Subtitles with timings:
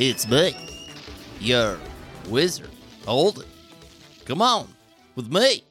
[0.00, 0.56] It's me,
[1.40, 1.76] your
[2.30, 2.70] wizard.
[3.04, 3.46] Hold it.
[4.24, 4.66] Come on,
[5.14, 5.62] with me.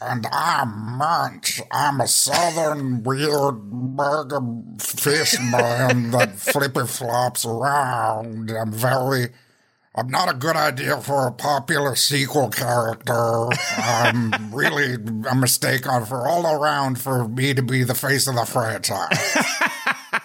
[0.00, 1.60] And I'm Munch.
[1.72, 4.40] I'm a southern weird burger
[4.78, 8.52] fish man that flippy flops around.
[8.52, 9.30] I'm very.
[9.96, 13.46] I'm not a good idea for a popular sequel character.
[13.76, 14.94] I'm really
[15.30, 19.36] a mistake on for all around for me to be the face of the franchise.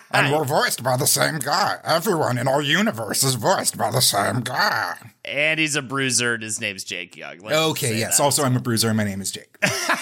[0.12, 1.78] and we're voiced by the same guy.
[1.84, 5.12] Everyone in our universe is voiced by the same guy.
[5.24, 7.38] And he's a bruiser, and his name's Jake Young.
[7.38, 8.18] Let's Okay, yes.
[8.18, 8.24] that.
[8.24, 9.56] Also, I'm a bruiser, and my name is Jake.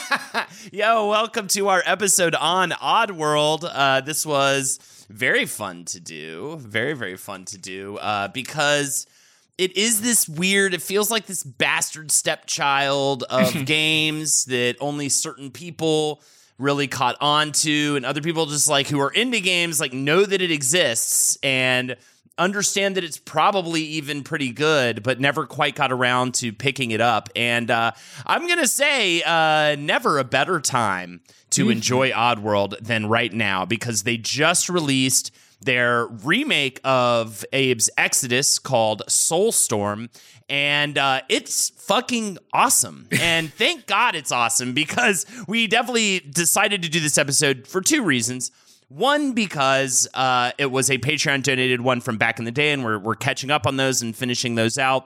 [0.71, 3.69] Yo, welcome to our episode on Oddworld.
[3.69, 6.55] Uh, this was very fun to do.
[6.61, 9.07] Very, very fun to do uh, because
[9.57, 15.51] it is this weird, it feels like this bastard stepchild of games that only certain
[15.51, 16.21] people
[16.59, 20.25] really caught on to, and other people just like who are into games like know
[20.25, 21.95] that it exists and
[22.37, 27.01] understand that it's probably even pretty good, but never quite got around to picking it
[27.01, 27.29] up.
[27.35, 27.91] And uh,
[28.25, 34.03] I'm gonna say, uh, never a better time to enjoy Oddworld than right now because
[34.03, 35.31] they just released
[35.61, 40.09] their remake of Abe's Exodus called Soulstorm.
[40.49, 43.07] And uh, it's fucking awesome.
[43.19, 48.03] And thank God it's awesome because we definitely decided to do this episode for two
[48.03, 48.51] reasons.
[48.89, 52.85] One, because uh, it was a Patreon donated one from back in the day, and
[52.85, 55.05] we're, we're catching up on those and finishing those out.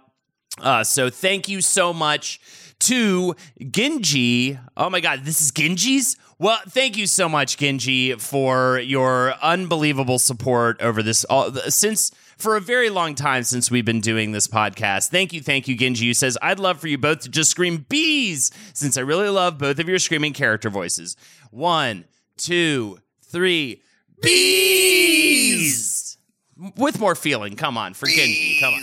[0.60, 2.40] Uh, so thank you so much
[2.82, 3.36] to
[3.72, 4.60] Genji.
[4.78, 6.18] Oh my God, this is Genji's?
[6.42, 11.24] Well, thank you so much, Genji, for your unbelievable support over this.
[11.26, 12.10] All, since
[12.40, 15.10] for a very long time since we've been doing this podcast.
[15.10, 16.08] Thank you, thank you, Genji.
[16.08, 19.60] Who says, I'd love for you both to just scream bees, since I really love
[19.60, 21.16] both of your screaming character voices.
[21.52, 22.06] One,
[22.38, 23.84] two, three,
[24.24, 26.18] bees!
[26.76, 27.56] With more feeling.
[27.56, 28.58] Come on, for Genji.
[28.60, 28.82] Come on.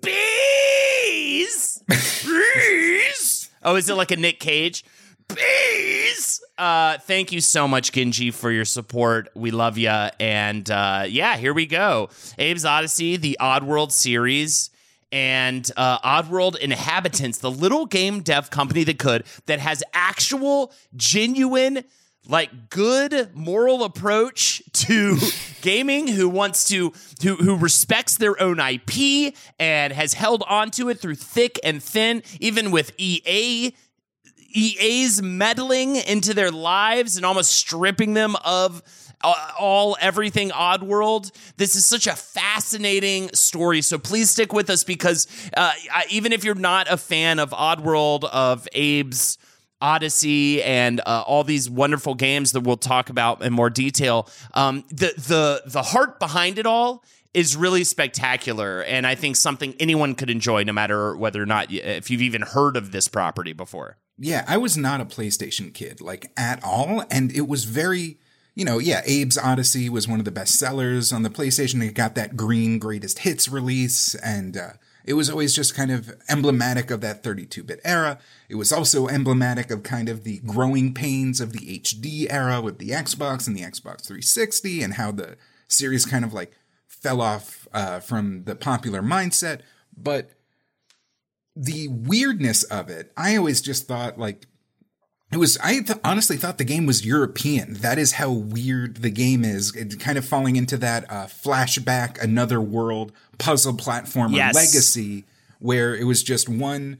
[0.00, 1.84] Bees!
[1.86, 1.88] Bees!
[3.64, 4.84] Oh, is it like a Nick Cage?
[5.34, 6.42] Bees!
[6.58, 9.28] Uh, thank you so much, Genji, for your support.
[9.34, 9.88] We love you.
[9.88, 12.10] And uh, yeah, here we go.
[12.38, 14.70] Abe's Odyssey, the Oddworld series,
[15.10, 21.84] and uh, Oddworld Inhabitants, the little game dev company that could, that has actual, genuine,
[22.28, 25.18] like good moral approach to
[25.62, 30.88] gaming who wants to who who respects their own IP and has held on to
[30.88, 33.74] it through thick and thin even with EA
[34.52, 38.82] EA's meddling into their lives and almost stripping them of
[39.22, 41.30] uh, all everything Oddworld.
[41.56, 43.82] This is such a fascinating story.
[43.82, 45.26] So please stick with us because
[45.56, 45.72] uh,
[46.10, 49.38] even if you're not a fan of Oddworld of Abe's
[49.80, 54.84] Odyssey and uh, all these wonderful games that we'll talk about in more detail, um,
[54.88, 57.04] the the the heart behind it all
[57.34, 61.72] is really spectacular, and I think something anyone could enjoy, no matter whether or not
[61.72, 63.96] if you've even heard of this property before.
[64.18, 67.04] Yeah, I was not a PlayStation kid, like at all.
[67.10, 68.18] And it was very,
[68.54, 71.86] you know, yeah, Abe's Odyssey was one of the best sellers on the PlayStation.
[71.86, 74.14] It got that green greatest hits release.
[74.16, 74.72] And uh,
[75.04, 78.18] it was always just kind of emblematic of that 32 bit era.
[78.48, 82.78] It was also emblematic of kind of the growing pains of the HD era with
[82.78, 85.36] the Xbox and the Xbox 360 and how the
[85.68, 86.52] series kind of like
[86.86, 89.60] fell off uh, from the popular mindset.
[89.96, 90.30] But
[91.54, 94.46] the weirdness of it, I always just thought like
[95.32, 95.56] it was.
[95.58, 97.74] I th- honestly thought the game was European.
[97.74, 99.74] That is how weird the game is.
[99.74, 104.54] It kind of falling into that uh, flashback, another world puzzle platformer Yes.
[104.54, 105.24] legacy,
[105.58, 106.98] where it was just one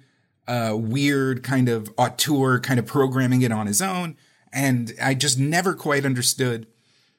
[0.48, 4.16] uh, weird kind of auteur kind of programming it on his own,
[4.52, 6.66] and I just never quite understood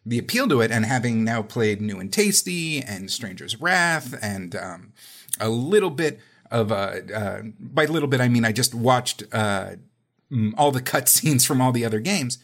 [0.06, 0.72] the appeal to it.
[0.72, 4.94] And having now played New and Tasty and Stranger's Wrath and um,
[5.40, 6.20] a little bit
[6.54, 9.72] of uh, uh, by little bit I mean I just watched uh,
[10.58, 12.38] all the cutscenes from all the other games.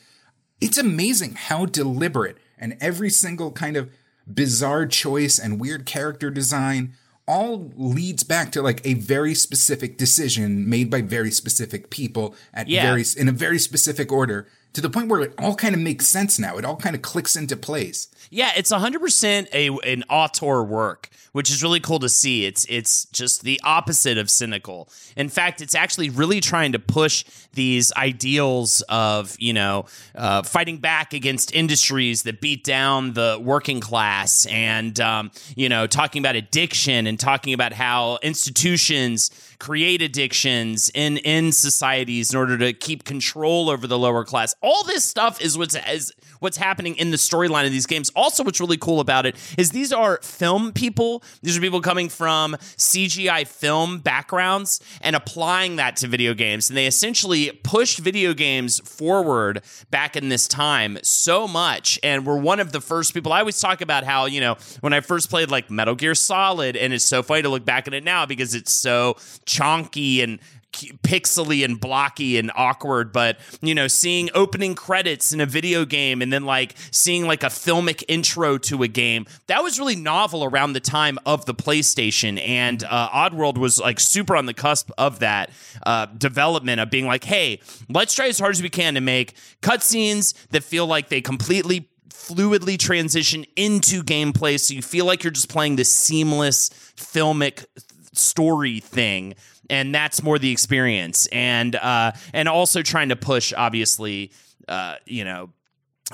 [0.59, 3.89] It's amazing how deliberate and every single kind of
[4.27, 6.93] bizarre choice and weird character design
[7.27, 12.67] all leads back to like a very specific decision made by very specific people at
[12.67, 12.81] Yeah.
[12.87, 16.07] very in a very specific order to the point where it all kind of makes
[16.07, 16.57] sense now.
[16.57, 18.07] It all kind of clicks into place.
[18.29, 22.45] Yeah, it's 100% a an auteur work, which is really cool to see.
[22.45, 24.89] It's it's just the opposite of cynical.
[25.15, 30.77] In fact, it's actually really trying to push these ideals of, you know, uh, fighting
[30.77, 36.35] back against industries that beat down the working class and um, you know, talking about
[36.35, 43.03] addiction and talking about how institutions create addictions in in societies in order to keep
[43.03, 44.55] control over the lower class.
[44.61, 48.11] All this stuff is what's is what's happening in the storyline of these games.
[48.15, 51.23] Also, what's really cool about it is these are film people.
[51.41, 56.69] These are people coming from CGI film backgrounds and applying that to video games.
[56.69, 61.99] And they essentially pushed video games forward back in this time so much.
[62.03, 63.33] And we're one of the first people.
[63.33, 66.75] I always talk about how, you know, when I first played like Metal Gear Solid,
[66.75, 69.15] and it's so funny to look back at it now because it's so
[69.45, 70.39] chonky and
[70.71, 76.21] pixely and blocky and awkward but you know seeing opening credits in a video game
[76.21, 80.43] and then like seeing like a filmic intro to a game that was really novel
[80.43, 84.91] around the time of the playstation and uh, oddworld was like super on the cusp
[84.97, 85.49] of that
[85.83, 89.35] uh, development of being like hey let's try as hard as we can to make
[89.61, 95.31] cutscenes that feel like they completely fluidly transition into gameplay so you feel like you're
[95.31, 97.65] just playing this seamless filmic
[98.13, 99.33] story thing
[99.69, 104.31] and that's more the experience and uh and also trying to push obviously
[104.67, 105.49] uh you know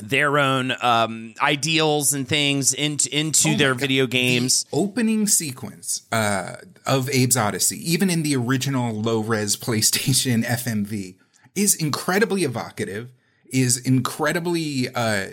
[0.01, 3.79] their own um ideals and things into into Oh their God.
[3.79, 10.43] video games opening sequence uh, of Abe's Odyssey, even in the original low res PlayStation
[10.63, 11.15] FMV,
[11.55, 13.11] is incredibly evocative,
[13.49, 15.27] is incredibly uh,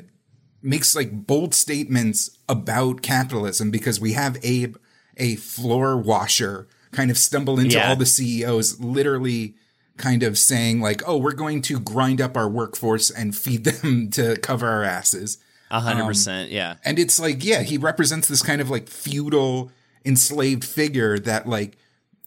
[0.63, 4.77] makes like bold statements about capitalism because we have Abe,
[5.17, 7.89] a floor washer, kind of stumble into Yeah.
[7.89, 9.55] all the CEOs, literally
[9.97, 14.11] kind of saying like, "Oh, we're going to grind up our workforce and feed them
[14.19, 15.39] to cover our asses."
[15.71, 19.71] a hundred percent yeah And it's like, yeah, he represents this kind of like feudal
[20.05, 21.79] enslaved figure that like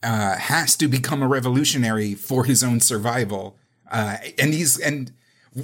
[0.01, 3.55] uh, has to become a revolutionary for his own survival.
[3.91, 5.11] Uh, and he's and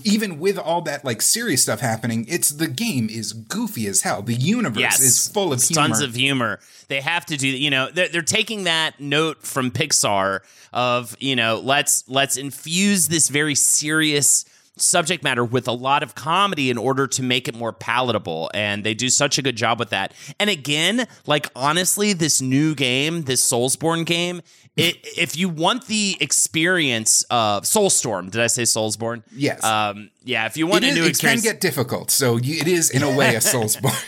[0.03, 4.21] even with all that like serious stuff happening, it's the game is goofy as hell.
[4.21, 5.87] The universe yes is full of It's humor.
[5.87, 9.71] tons of humor they have to do you know they're, they're taking that note from
[9.71, 10.41] pixar
[10.73, 14.45] of you know let's let's infuse this very serious
[14.81, 18.83] subject matter with a lot of comedy in order to make it more palatable and
[18.83, 23.23] they do such a good job with that and again like honestly this new game
[23.23, 24.41] this soulsborne game
[24.77, 29.63] it, if you want the experience of soulstorm did i say soulsborne Yes.
[29.63, 32.59] um yeah if you want It a is- new it can get difficult, so you,
[32.59, 34.03] it is in a way a Soulsborne.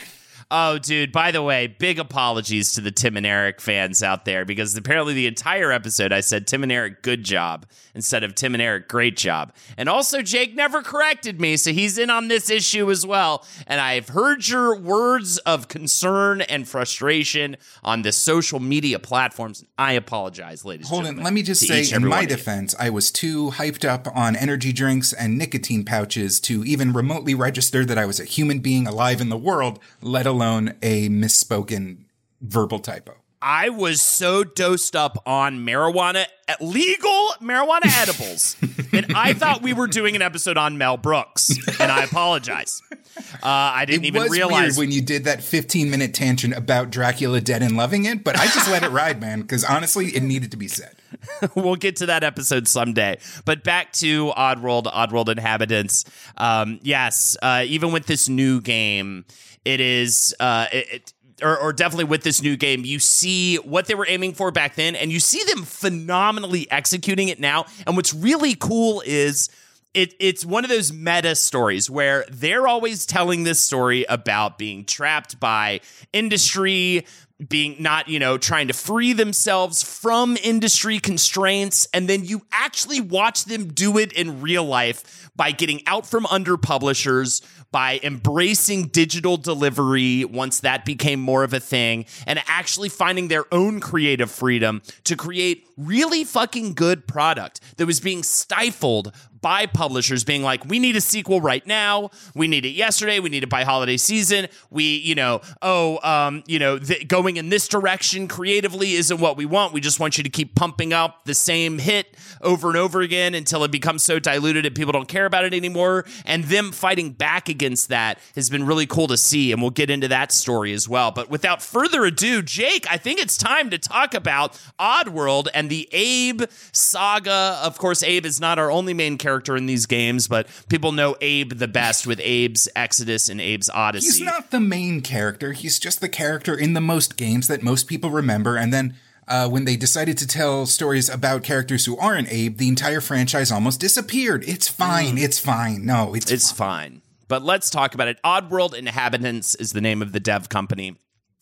[0.55, 4.45] Oh, dude, by the way, big apologies to the Tim and Eric fans out there
[4.45, 8.53] because apparently the entire episode I said Tim and Eric, good job, instead of Tim
[8.53, 9.51] and Eric, great job.
[9.77, 13.43] And also, Jake never corrected me, so he's in on this issue as well.
[13.65, 19.65] And I've heard your words of concern and frustration on the social media platforms.
[19.79, 22.38] I apologize, ladies Hold on, let me just say, each in my one of you.
[22.38, 27.33] defense, I was too hyped up on energy drinks and nicotine pouches to even remotely
[27.33, 32.05] register that I was a human being alive in the world, let alone a misspoken
[32.41, 33.15] verbal typo.
[33.45, 36.25] I was so dosed up on marijuana,
[36.62, 38.55] legal marijuana edibles,
[38.93, 42.81] that I thought we were doing an episode on Mel Brooks, and I apologize.
[43.17, 44.77] Uh, I didn't It even was realize.
[44.77, 48.38] weird when you did that 15 minute tangent about Dracula dead and loving it, but
[48.39, 50.95] I just let it ride, man, because honestly, it needed to be said.
[51.55, 53.17] we'll get to that episode someday.
[53.43, 56.05] But back to Oddworld, Oddworld Inhabitants.
[56.38, 59.25] Um, yes, uh, even with this new game,
[59.65, 60.36] it is.
[60.39, 64.05] Uh, it, it, or, or definitely with this new game, you see what they were
[64.08, 67.65] aiming for back then, and you see them phenomenally executing it now.
[67.86, 69.50] And what's really cool is
[69.93, 74.86] it, it's one of those meta stories where they're always telling this story about being
[74.86, 75.82] trapped by
[76.13, 77.05] industry
[77.50, 81.88] being not, you know, trying to free themselves from industry constraints.
[81.93, 86.25] And then you actually watch them do it in real life by getting out from
[86.27, 92.89] under publishers, by embracing digital delivery once that became more of a thing, and actually
[92.89, 99.12] finding their own creative freedom to create really fucking good product that was being stifled
[99.43, 102.09] by publishers being like, we need a sequel right now.
[102.33, 103.19] We need it yesterday.
[103.19, 104.47] We need it by holiday season.
[104.71, 109.35] We, you know, oh, um, you know, th- going in this direction creatively isn't what
[109.35, 109.73] we want.
[109.73, 113.35] We just want you to keep pumping up the same hit over and over again
[113.35, 116.05] until it becomes so diluted and people don't care about it anymore.
[116.25, 119.51] And them fighting back against that has been really cool to see.
[119.51, 121.12] And we'll get into that story as well.
[121.12, 125.89] But without further ado, Jake, I think it's time to talk about Oddworld and the
[125.91, 127.59] Abe saga.
[127.62, 130.91] Of course, Abe is not our only main character character in these games, but people
[130.91, 134.05] know Abe the best with Abe's Exodus and Abe's Odyssey.
[134.05, 135.53] He's not the main character.
[135.53, 138.55] He's just the character in the most games that most people remember.
[138.55, 138.95] And then
[139.27, 143.51] uh, when they decided to tell stories about characters who aren't Abe, the entire franchise
[143.51, 144.43] almost disappeared.
[144.47, 145.17] It's fine.
[145.17, 145.23] Mm.
[145.23, 145.83] It's fine.
[145.83, 146.91] No, it's it's fine.
[146.91, 147.01] fine.
[147.27, 148.19] But let's talk about it.
[148.23, 150.97] Oddworld Inhabitants is the name of the dev company.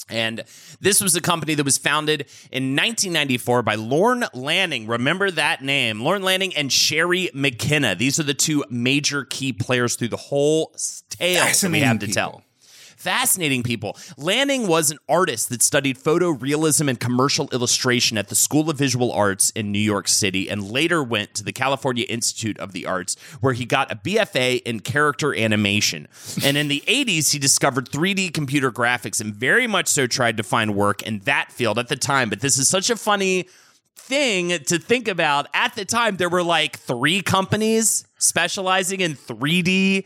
[0.10, 0.44] And
[0.80, 4.88] this was a company that was founded in 1994 by Lorne Lanning.
[4.88, 6.02] Remember that name.
[6.02, 7.96] Lorne Lanning and Sherry McKenna.
[7.96, 10.76] These are the two major key players through the whole
[11.10, 12.14] tale that we have to people.
[12.14, 12.44] tell
[13.02, 13.98] fascinating people.
[14.18, 19.12] Lanning was an artist that studied photorealism and commercial illustration at the School of Visual
[19.12, 23.16] Arts in New York City and later went to the California Institute of the Arts,
[23.42, 26.08] where he got a BFA in character animation.
[26.44, 30.44] And in the 80s, he discovered 3D computer graphics and very much so tried to
[30.44, 32.30] find work in that field at the time.
[32.30, 33.48] But this is such a funny
[33.96, 35.48] thing to think about.
[35.54, 40.06] At the time, there were like three companies specializing in 3D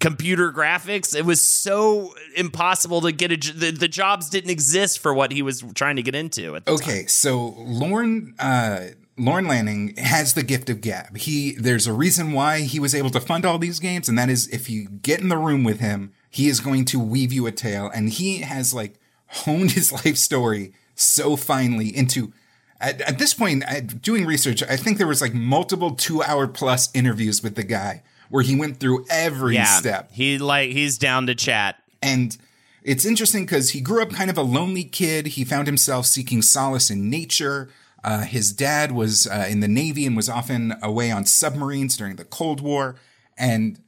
[0.00, 1.16] computer graphics.
[1.16, 3.52] It was so impossible to get a.
[3.52, 6.56] The, the jobs didn't exist for what he was trying to get into.
[6.66, 7.08] okay, time.
[7.08, 8.34] so Lorne.
[8.38, 11.14] Uh, Lorne Lanning has the gift of gab.
[11.18, 14.30] He there's a reason why he was able to fund all these games, and that
[14.30, 17.46] is if you get in the room with him, he is going to weave you
[17.46, 22.32] a tale, and he has like honed his life story so finely into
[22.80, 23.62] at, at, this point,
[24.00, 28.02] doing research, I think there was like multiple two hour plus interviews with the guy
[28.30, 30.10] where he went through every yeah, step.
[30.12, 31.76] He like he's down to chat.
[32.00, 32.36] And
[32.82, 35.28] it's interesting because he grew up kind of a lonely kid.
[35.28, 37.68] He found himself seeking solace in nature.
[38.02, 42.16] Uh, his dad was uh, in the Navy and was often away on submarines during
[42.16, 42.96] the Cold War.
[43.36, 43.78] And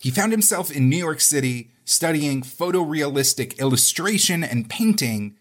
[0.00, 5.36] he found himself in New York City studying photorealistic illustration and painting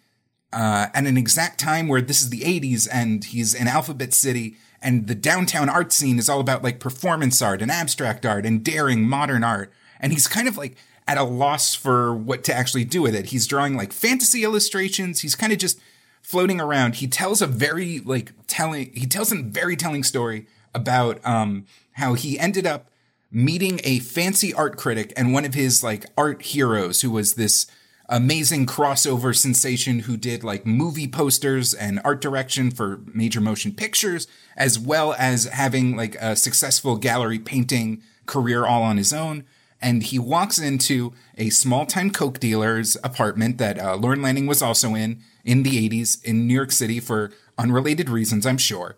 [0.52, 4.58] uh, at an exact time where this is the 80s and he's in Alphabet City
[4.82, 8.64] and the downtown art scene is all about like performance art and abstract art and
[8.64, 9.72] daring modern art.
[10.00, 13.28] And he's kind of like at a loss for what to actually do with it.
[13.28, 15.22] He's drawing like fantasy illustrations.
[15.22, 15.80] He's kind of just
[16.22, 16.96] floating around.
[16.96, 22.14] He tells a very like telling, he tells a very telling story about, um, how
[22.14, 22.90] he ended up
[23.32, 27.68] meeting a fancy art critic and one of his like art heroes who was this
[28.10, 34.28] amazing crossover sensation who did like movie posters and art direction for major motion pictures,
[34.58, 39.46] as well as having like a successful gallery painting career all on his own.
[39.82, 44.62] And he walks into a small time Coke dealer's apartment that uh, Lorne Lanning was
[44.62, 48.98] also in in the 80s in New York City for unrelated reasons, I'm sure.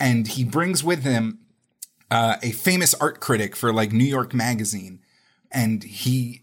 [0.00, 1.40] And he brings with him
[2.10, 5.00] uh, a famous art critic for like New York Magazine.
[5.50, 6.41] And he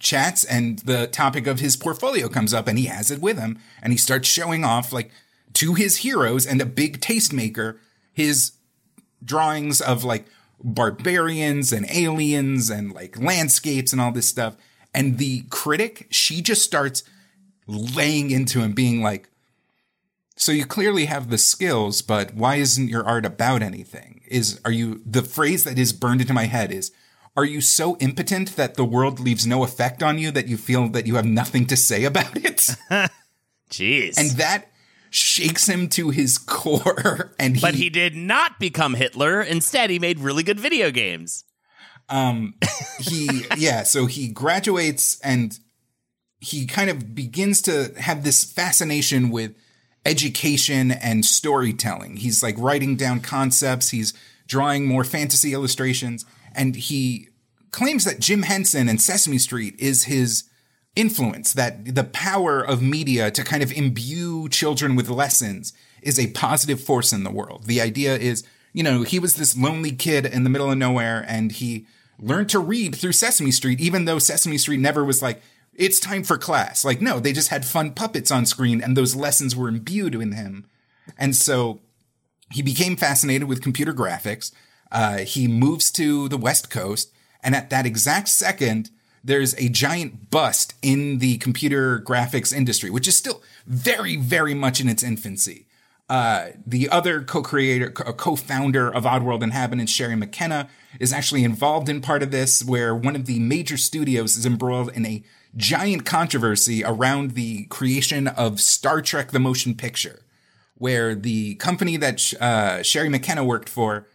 [0.00, 3.58] chats and the topic of his portfolio comes up and he has it with him
[3.82, 5.10] and he starts showing off like
[5.52, 7.78] to his heroes and a big tastemaker
[8.12, 8.52] his
[9.22, 10.26] drawings of like
[10.62, 14.56] barbarians and aliens and like landscapes and all this stuff.
[14.94, 17.02] And the critic she just starts
[17.66, 19.28] laying into him being like
[20.36, 24.22] so you clearly have the skills but why isn't your art about anything?
[24.26, 26.90] Is are you the phrase that is burned into my head is
[27.40, 30.88] are you so impotent that the world leaves no effect on you that you feel
[30.88, 32.76] that you have nothing to say about it?
[33.70, 34.18] Jeez.
[34.18, 34.70] And that
[35.08, 39.40] shakes him to his core and he, But he did not become Hitler.
[39.40, 41.44] Instead, he made really good video games.
[42.10, 42.56] Um
[42.98, 45.58] he yeah, so he graduates and
[46.40, 49.54] he kind of begins to have this fascination with
[50.04, 52.16] education and storytelling.
[52.16, 54.12] He's like writing down concepts, he's
[54.46, 57.29] drawing more fantasy illustrations and he
[57.70, 60.44] claims that Jim Henson and Sesame Street is his
[60.96, 65.72] influence, that the power of media to kind of imbue children with lessons
[66.02, 67.64] is a positive force in the world.
[67.66, 71.24] The idea is, you know, he was this lonely kid in the middle of nowhere
[71.28, 71.86] and he
[72.18, 75.42] learned to read through Sesame Street, even though Sesame Street never was like,
[75.74, 76.84] it's time for class.
[76.84, 80.32] Like, no, they just had fun puppets on screen and those lessons were imbued in
[80.32, 80.68] him.
[81.16, 81.80] And so
[82.52, 84.52] he became fascinated with computer graphics.
[84.90, 87.12] Uh, he moves to the West Coast.
[87.42, 88.90] And at that exact second,
[89.22, 94.80] there's a giant bust in the computer graphics industry, which is still very, very much
[94.80, 95.66] in its infancy.
[96.08, 100.68] Uh, the other co-creator, co- co-founder of Oddworld Inhabitants, Sherry McKenna,
[100.98, 104.90] is actually involved in part of this, where one of the major studios is embroiled
[104.90, 105.22] in a
[105.56, 110.24] giant controversy around the creation of Star Trek: The Motion Picture,
[110.74, 114.08] where the company that uh, Sherry McKenna worked for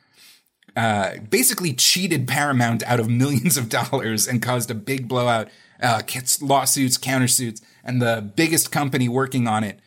[0.75, 5.50] uh, basically cheated Paramount out of millions of dollars and caused a big blowout,
[5.82, 6.01] uh,
[6.41, 9.79] lawsuits, countersuits, and the biggest company working on it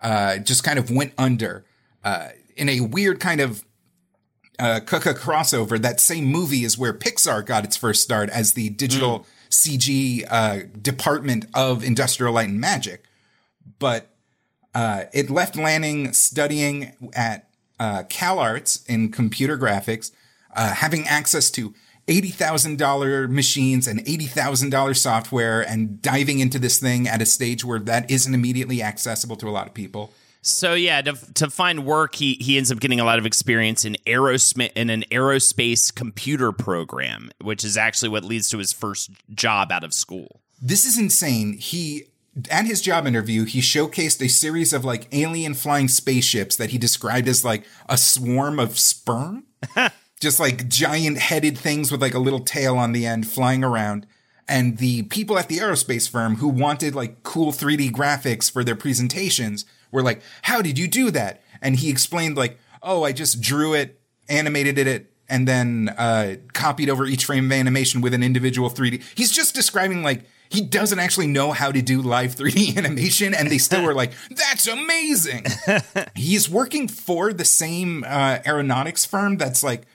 [0.00, 1.64] uh, just kind of went under
[2.04, 3.64] uh, in a weird kind of
[4.58, 5.80] uh, Kuka crossover.
[5.80, 9.26] That same movie is where Pixar got its first start as the digital mm.
[9.50, 13.04] CG uh, department of Industrial Light and Magic,
[13.78, 14.10] but
[14.74, 17.48] uh, it left Lanning studying at
[17.78, 20.10] uh, CalArts in computer graphics,
[20.56, 21.74] uh, having access to
[22.08, 28.10] $80,000 machines and $80,000 software and diving into this thing at a stage where that
[28.10, 30.12] isn't immediately accessible to a lot of people.
[30.42, 33.84] So yeah, to, to find work, he he ends up getting a lot of experience
[33.84, 39.10] in aerospace in an aerospace computer program, which is actually what leads to his first
[39.34, 40.40] job out of school.
[40.62, 41.54] This is insane.
[41.54, 42.04] He
[42.48, 46.78] at his job interview, he showcased a series of like alien flying spaceships that he
[46.78, 49.44] described as like a swarm of sperm.
[50.26, 54.08] Just like giant headed things with like a little tail on the end flying around.
[54.48, 58.74] And the people at the aerospace firm who wanted like cool 3D graphics for their
[58.74, 61.42] presentations were like, how did you do that?
[61.62, 66.90] And he explained like, oh, I just drew it, animated it, and then uh, copied
[66.90, 69.04] over each frame of animation with an individual 3D.
[69.14, 73.48] He's just describing like he doesn't actually know how to do live 3D animation, and
[73.48, 75.46] they still were like, "That's amazing."
[76.16, 79.86] He's working for the same uh, aeronautics firm that's like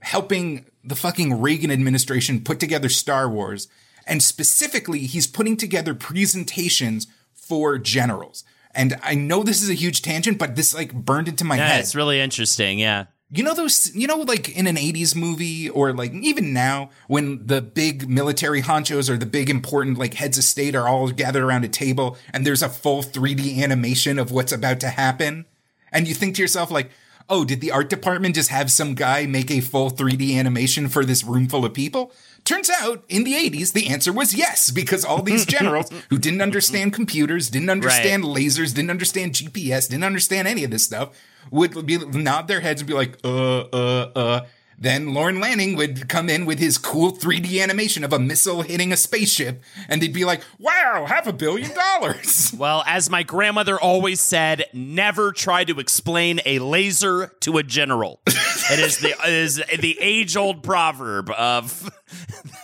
[0.00, 3.68] helping the fucking Reagan administration put together Star Wars,
[4.06, 8.44] and specifically, he's putting together presentations for generals.
[8.74, 11.68] And I know this is a huge tangent, but this like burned into my yeah,
[11.68, 11.80] head.
[11.80, 12.78] It's really interesting.
[12.78, 13.06] Yeah.
[13.30, 17.46] You know those, you know, like in an 80s movie or like even now when
[17.46, 21.42] the big military honchos or the big important like heads of state are all gathered
[21.42, 25.44] around a table and there's a full 3D animation of what's about to happen.
[25.92, 26.90] And you think to yourself like,
[27.28, 31.04] oh, did the art department just have some guy make a full 3D animation for
[31.04, 32.12] this room full of people?
[32.44, 36.40] Turns out in the 80s, the answer was yes, because all these generals who didn't
[36.40, 38.36] understand computers, didn't understand right.
[38.36, 41.10] lasers, didn't understand GPS, didn't understand any of this stuff,
[41.50, 44.46] would be nod their heads and be like, uh, uh, uh.
[44.80, 48.92] Then Lorne Lanning would come in with his cool 3D animation of a missile hitting
[48.92, 52.54] a spaceship, and they'd be like, wow, half a billion dollars.
[52.58, 58.20] well, as my grandmother always said, never try to explain a laser to a general.
[58.26, 61.90] it is the it is the age old proverb of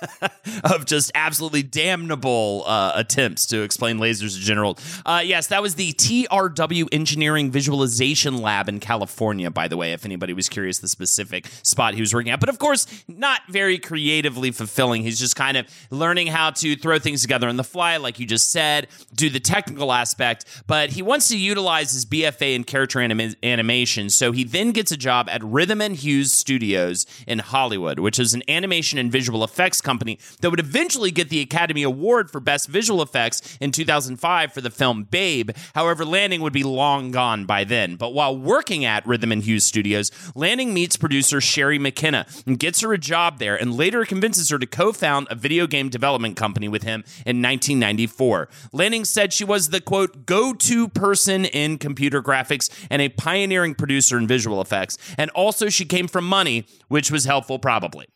[0.64, 4.78] of just absolutely damnable uh, attempts to explain lasers in general.
[5.04, 10.04] Uh, yes, that was the TRW Engineering Visualization Lab in California, by the way, if
[10.04, 12.40] anybody was curious the specific spot he was working at.
[12.40, 15.02] But of course, not very creatively fulfilling.
[15.02, 18.26] He's just kind of learning how to throw things together on the fly, like you
[18.26, 20.44] just said, do the technical aspect.
[20.66, 24.10] But he wants to utilize his BFA in character anim- animation.
[24.10, 28.34] So he then gets a job at Rhythm and Hues Studios in Hollywood, which is
[28.34, 32.68] an animation and visual effects company that would eventually get the Academy Award for Best
[32.68, 35.50] Visual Effects in 2005 for the film Babe.
[35.74, 37.96] However, Lanning would be long gone by then.
[37.96, 42.80] But while working at Rhythm and Hues Studios, Lanning meets producer Sherry McKenna and gets
[42.80, 46.36] her a job there and later convinces her to co found a video game development
[46.36, 48.48] company with him in 1994.
[48.72, 53.74] Lanning said she was the quote, go to person in computer graphics and a pioneering
[53.74, 54.98] producer in visual effects.
[55.18, 58.06] And also, she came from money, which was helpful, probably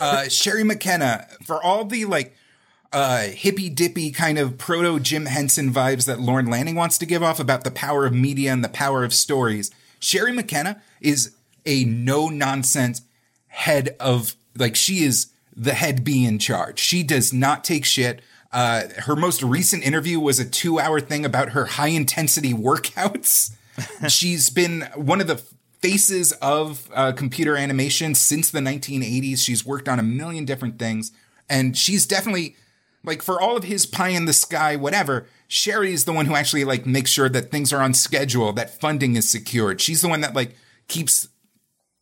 [0.00, 2.34] uh, Sherry McKenna, for all the like
[2.92, 7.22] uh, hippy dippy kind of proto Jim Henson vibes that Lorne Lanning wants to give
[7.22, 11.34] off about the power of media and the power of stories, Sherry McKenna is
[11.66, 13.02] a no nonsense
[13.48, 16.78] head of like she is the head bee in charge.
[16.78, 18.22] She does not take shit.
[18.52, 23.54] Uh, her most recent interview was a two hour thing about her high intensity workouts.
[24.08, 25.42] She's been one of the
[25.80, 29.38] faces of uh, computer animation since the 1980s.
[29.38, 31.12] She's worked on a million different things,
[31.48, 32.56] and she's definitely
[33.02, 35.26] like for all of his pie in the sky, whatever.
[35.48, 38.78] Sherry is the one who actually like makes sure that things are on schedule, that
[38.80, 39.80] funding is secured.
[39.80, 40.54] She's the one that like
[40.86, 41.28] keeps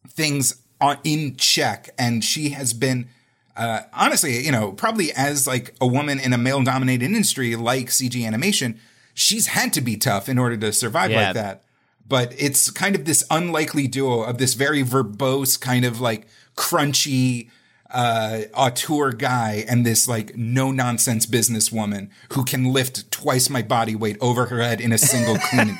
[0.08, 3.08] things on in check, and she has been
[3.56, 7.86] uh, honestly, you know, probably as like a woman in a male dominated industry like
[7.88, 8.78] CG animation,
[9.14, 11.26] she's had to be tough in order to survive Yeah.
[11.26, 11.64] like that.
[12.08, 17.50] But it's kind of this unlikely duo of this very verbose kind of like crunchy
[17.90, 23.94] uh auteur guy and this like no nonsense businesswoman who can lift twice my body
[23.96, 25.78] weight over her head in a single clean.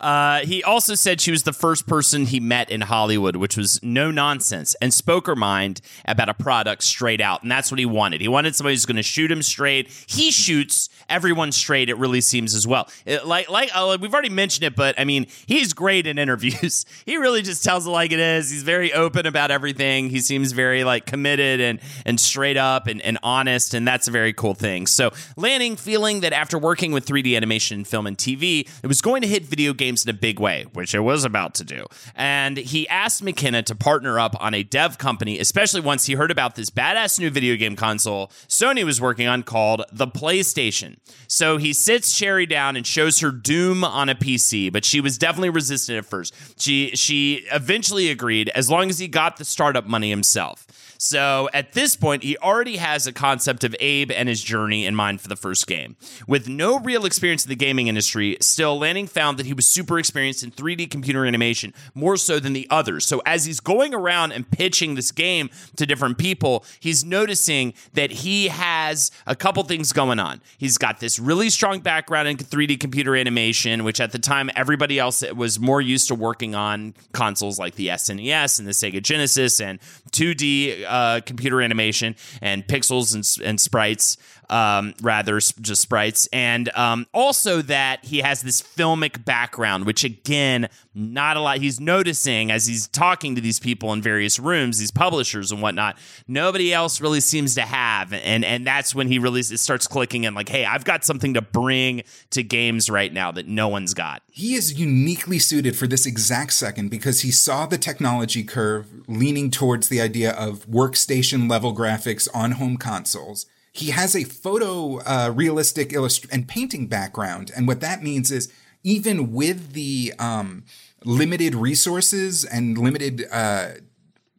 [0.00, 3.82] Uh, he also said she was the first person he met in Hollywood, which was
[3.82, 7.42] no nonsense and spoke her mind about a product straight out.
[7.42, 8.20] And that's what he wanted.
[8.20, 9.88] He wanted somebody who's going to shoot him straight.
[10.06, 12.88] He shoots everyone straight, it really seems as well.
[13.04, 16.86] It- like, like uh, we've already mentioned it, but I mean, he's great in interviews.
[17.06, 18.50] he really just tells it like it is.
[18.50, 20.08] He's very open about everything.
[20.10, 23.74] He seems very like committed and, and straight up and, and honest.
[23.74, 24.86] And that's a very cool thing.
[24.86, 29.22] So Lanning feeling that after working with 3D animation, film, and TV, it was going
[29.22, 31.86] to hit video games in a big way, which it was about to do.
[32.14, 36.30] And he asked McKenna to partner up on a dev company, especially once he heard
[36.30, 40.96] about this badass new video game console Sony was working on called the PlayStation.
[41.28, 45.16] So he sits Sherry down and shows her Doom on a PC, but she was
[45.16, 46.34] definitely resistant at first.
[46.60, 50.66] She she eventually agreed as long as he got the startup money himself.
[51.02, 54.94] So at this point, he already has a concept of Abe and his journey in
[54.94, 55.96] mind for the first game.
[56.28, 59.98] With no real experience in the gaming industry, still, Lanning found that he was super
[59.98, 63.06] experienced in 3D computer animation, more so than the others.
[63.06, 68.10] So as he's going around and pitching this game to different people, he's noticing that
[68.10, 70.42] he has a couple things going on.
[70.58, 74.98] He's got this really strong background in 3D computer animation, which at the time everybody
[74.98, 79.62] else was more used to working on consoles like the SNES and the Sega Genesis
[79.62, 79.80] and
[80.12, 84.16] 2D uh, computer animation and pixels and, and sprites,
[84.50, 90.68] um, rather just sprites, and um, also that he has this filmic background, which again,
[90.94, 91.58] not a lot.
[91.58, 95.96] He's noticing as he's talking to these people in various rooms, these publishers and whatnot.
[96.26, 100.34] Nobody else really seems to have, and and that's when he really starts clicking and
[100.34, 104.22] like, hey, I've got something to bring to games right now that no one's got.
[104.30, 109.50] He is uniquely suited for this exact second because he saw the technology curve leaning
[109.50, 113.46] towards the idea of workstation level graphics on home consoles.
[113.72, 117.50] He has a photo uh, realistic illust- and painting background.
[117.56, 118.52] And what that means is
[118.82, 120.64] even with the um,
[121.04, 123.72] limited resources and limited uh,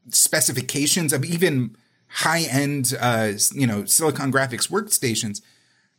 [0.10, 1.76] specifications of even
[2.08, 5.42] high end, uh, you know, Silicon Graphics workstations,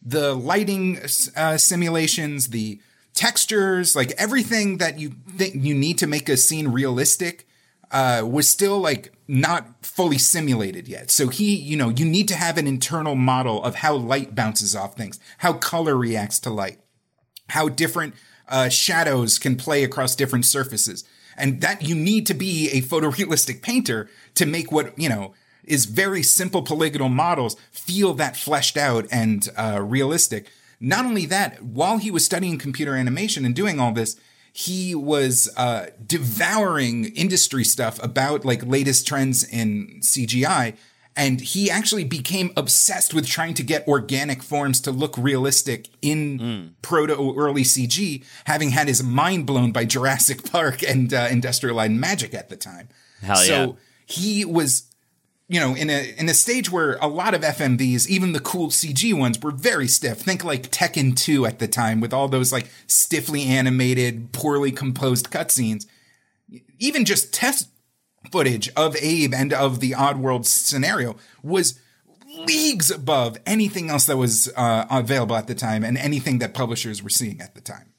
[0.02, 0.98] the lighting
[1.36, 2.80] uh, simulations, the
[3.14, 7.46] textures, like everything that you think you need to make a scene realistic,
[7.90, 11.10] uh, was still like not fully simulated yet.
[11.10, 14.74] So he, you know, you need to have an internal model of how light bounces
[14.74, 16.80] off things, how color reacts to light,
[17.50, 18.14] how different
[18.48, 21.04] uh, shadows can play across different surfaces.
[21.36, 25.84] And that you need to be a photorealistic painter to make what, you know, is
[25.84, 30.50] very simple polygonal models feel that fleshed out and uh, realistic.
[30.80, 34.16] Not only that, while he was studying computer animation and doing all this,
[34.52, 40.76] he was uh, devouring industry stuff about like latest trends in CGI.
[41.14, 46.74] And he actually became obsessed with trying to get organic forms to look realistic in
[46.80, 51.90] proto early CG, having had his mind blown by Jurassic Park and uh, Industrial Light
[51.90, 52.88] and Magic at the time.
[53.20, 53.72] Hell so yeah.
[54.06, 54.91] he was
[55.52, 58.68] you know, in a in a stage where a lot of FMVs, even the cool
[58.68, 60.20] CG ones, were very stiff.
[60.20, 65.30] Think like Tekken 2 at the time, with all those like stiffly animated, poorly composed
[65.30, 65.84] cutscenes.
[66.78, 67.68] Even just test
[68.30, 71.78] footage of Abe and of the Oddworld scenario was
[72.46, 77.02] leagues above anything else that was uh, available at the time and anything that publishers
[77.02, 77.91] were seeing at the time.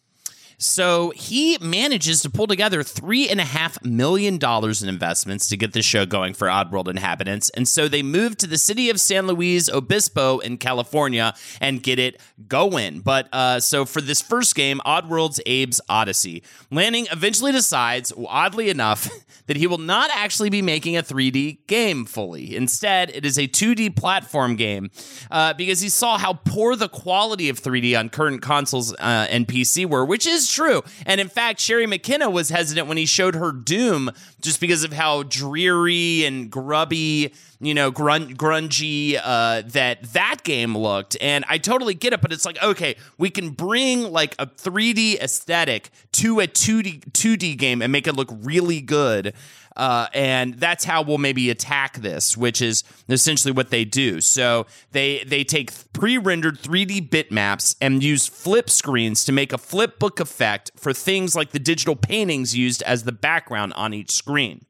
[0.64, 5.58] So he manages to pull together three and a half million dollars in investments to
[5.58, 7.50] get the show going for Oddworld inhabitants.
[7.50, 12.00] And so they move to the city of San Luis Obispo in California and get
[12.00, 13.02] it going.
[13.02, 19.10] But uh, so for this first game, Oddworld's Abe's Odyssey, Lanning eventually decides, oddly enough,
[19.48, 22.56] that he will not actually be making a 3D game fully.
[22.56, 24.92] Instead, it is a 2D platform game
[25.30, 29.46] uh, because he saw how poor the quality of 3D on current consoles uh, and
[29.46, 30.84] PC were, which is true.
[31.06, 34.12] And in fact, Sherry McKenna was hesitant when he showed her Doom
[34.42, 40.78] just because of how dreary and grubby, you know, grun- grungy uh, that that game
[40.78, 41.18] looked.
[41.22, 45.20] And I totally get it, but it's like, okay, we can bring like a 3D
[45.20, 49.34] aesthetic to a 2D 2D game and make it look really good.
[49.76, 54.22] Uh, and that's how we'll maybe attack this, which is essentially what they do.
[54.22, 60.00] So they they take pre-rendered 3D bitmaps and use flip screens to make a flip
[60.00, 64.66] book effect for things like the digital paintings used as the background on each screen.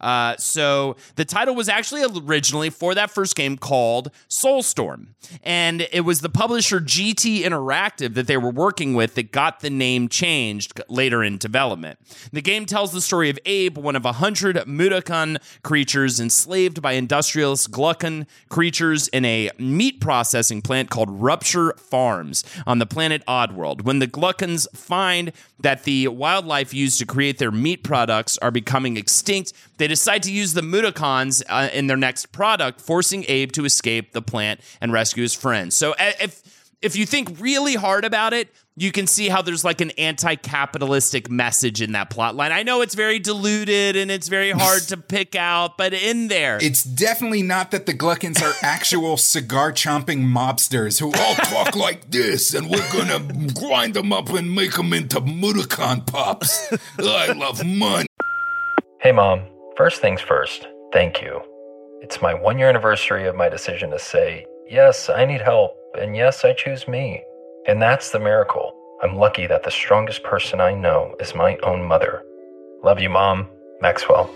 [0.00, 5.08] Uh, so the title was actually originally for that first game called Soulstorm,
[5.42, 9.70] and it was the publisher GT Interactive that they were working with that got the
[9.70, 11.98] name changed later in development.
[12.32, 16.92] The game tells the story of Abe, one of a hundred Mudokon creatures enslaved by
[16.92, 23.82] industrialist Glukkon creatures in a meat processing plant called Rupture Farms on the planet Oddworld.
[23.82, 28.96] When the Glukkons find that the wildlife used to create their meat products are becoming
[28.96, 33.64] extinct, they decide to use the Mudokons uh, in their next product, forcing Abe to
[33.64, 35.76] escape the plant and rescue his friends.
[35.76, 36.42] So uh, if
[36.82, 41.30] if you think really hard about it, you can see how there's like an anti-capitalistic
[41.30, 42.52] message in that plot line.
[42.52, 46.58] I know it's very diluted and it's very hard to pick out, but in there.
[46.60, 52.10] It's definitely not that the Glukkons are actual cigar chomping mobsters who all talk like
[52.10, 56.72] this and we're gonna grind them up and make them into Mudokon pops.
[56.98, 58.06] I love money.
[59.00, 59.42] Hey mom,
[59.76, 61.42] first things first, thank you.
[62.00, 66.16] It's my one year anniversary of my decision to say, yes, I need help and
[66.16, 67.22] yes, I choose me.
[67.66, 68.74] And that's the miracle.
[69.02, 72.22] I'm lucky that the strongest person I know is my own mother.
[72.82, 73.48] Love you, Mom.
[73.80, 74.30] Maxwell.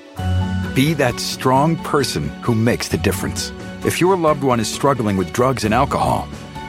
[0.74, 3.52] Be that strong person who makes the difference.
[3.84, 6.28] If your loved one is struggling with drugs and alcohol,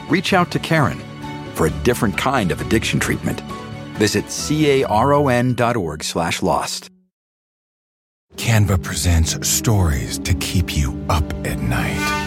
[0.09, 0.99] reach out to Caron
[1.53, 3.41] for a different kind of addiction treatment.
[3.95, 6.89] Visit caron.org slash lost.
[8.35, 12.26] Canva presents stories to keep you up at night.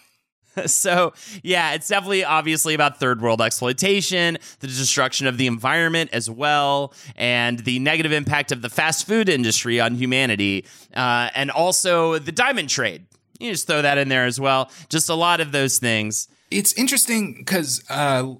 [0.65, 6.29] so yeah, it's definitely obviously about third world exploitation, the destruction of the environment as
[6.29, 12.19] well, and the negative impact of the fast food industry on humanity, uh, and also
[12.19, 13.05] the diamond trade.
[13.39, 14.69] You just throw that in there as well.
[14.89, 16.27] Just a lot of those things.
[16.51, 18.35] It's interesting because uh,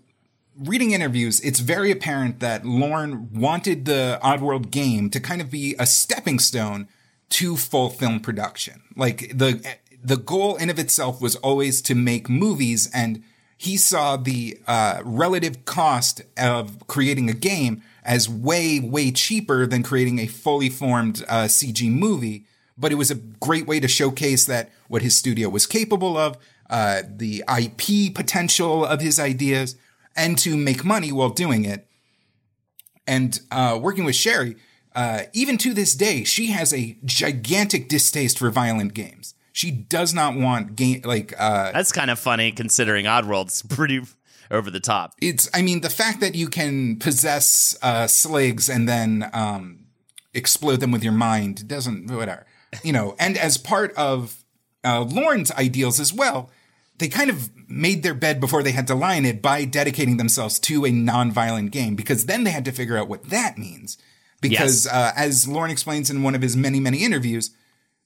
[0.58, 5.76] reading interviews, it's very apparent that Lorne wanted the Oddworld game to kind of be
[5.80, 6.88] a stepping stone
[7.30, 8.84] to full film production.
[8.96, 13.24] Like the the goal in of itself was always to make movies and
[13.62, 19.84] he saw the uh, relative cost of creating a game as way way cheaper than
[19.84, 22.46] creating a fully formed uh, CG movie.
[22.76, 26.38] But it was a great way to showcase that what his studio was capable of,
[26.72, 29.76] uh, the IP potential of his ideas,
[30.16, 31.88] and to make money while doing it.
[33.06, 34.56] And uh, working with Sherry,
[34.96, 39.36] uh, even to this day, she has a gigantic distaste for violent games.
[39.54, 44.02] She does not want game like uh That's kind of funny considering Oddworld's pretty
[44.50, 45.14] over the top.
[45.22, 49.86] It's I mean the fact that you can possess uh sligs and then um
[50.34, 52.46] explode them with your mind doesn't whatever.
[52.84, 54.44] You know, and as part of
[54.84, 56.50] uh Lorne's ideals as well,
[56.98, 60.18] they kind of made their bed before they had to lie in it by dedicating
[60.18, 63.98] themselves to a non-violent game because then they had to figure out what that means.
[64.42, 64.94] Because Yes.
[64.94, 67.52] uh, as Lorne explains in one of his many, many interviews,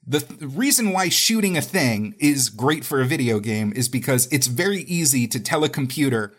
[0.08, 4.28] the th- reason why shooting a thing is great for a video game is because
[4.32, 6.34] it's very easy to tell a computer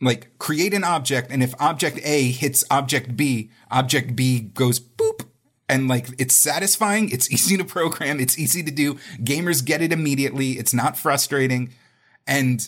[0.00, 5.26] like create an object and if object A hits object B, object B goes boop
[5.68, 8.94] and like it's satisfying, it's easy to program, it's easy to do.
[9.18, 10.52] Gamers get it immediately.
[10.52, 11.72] It's not frustrating
[12.26, 12.66] and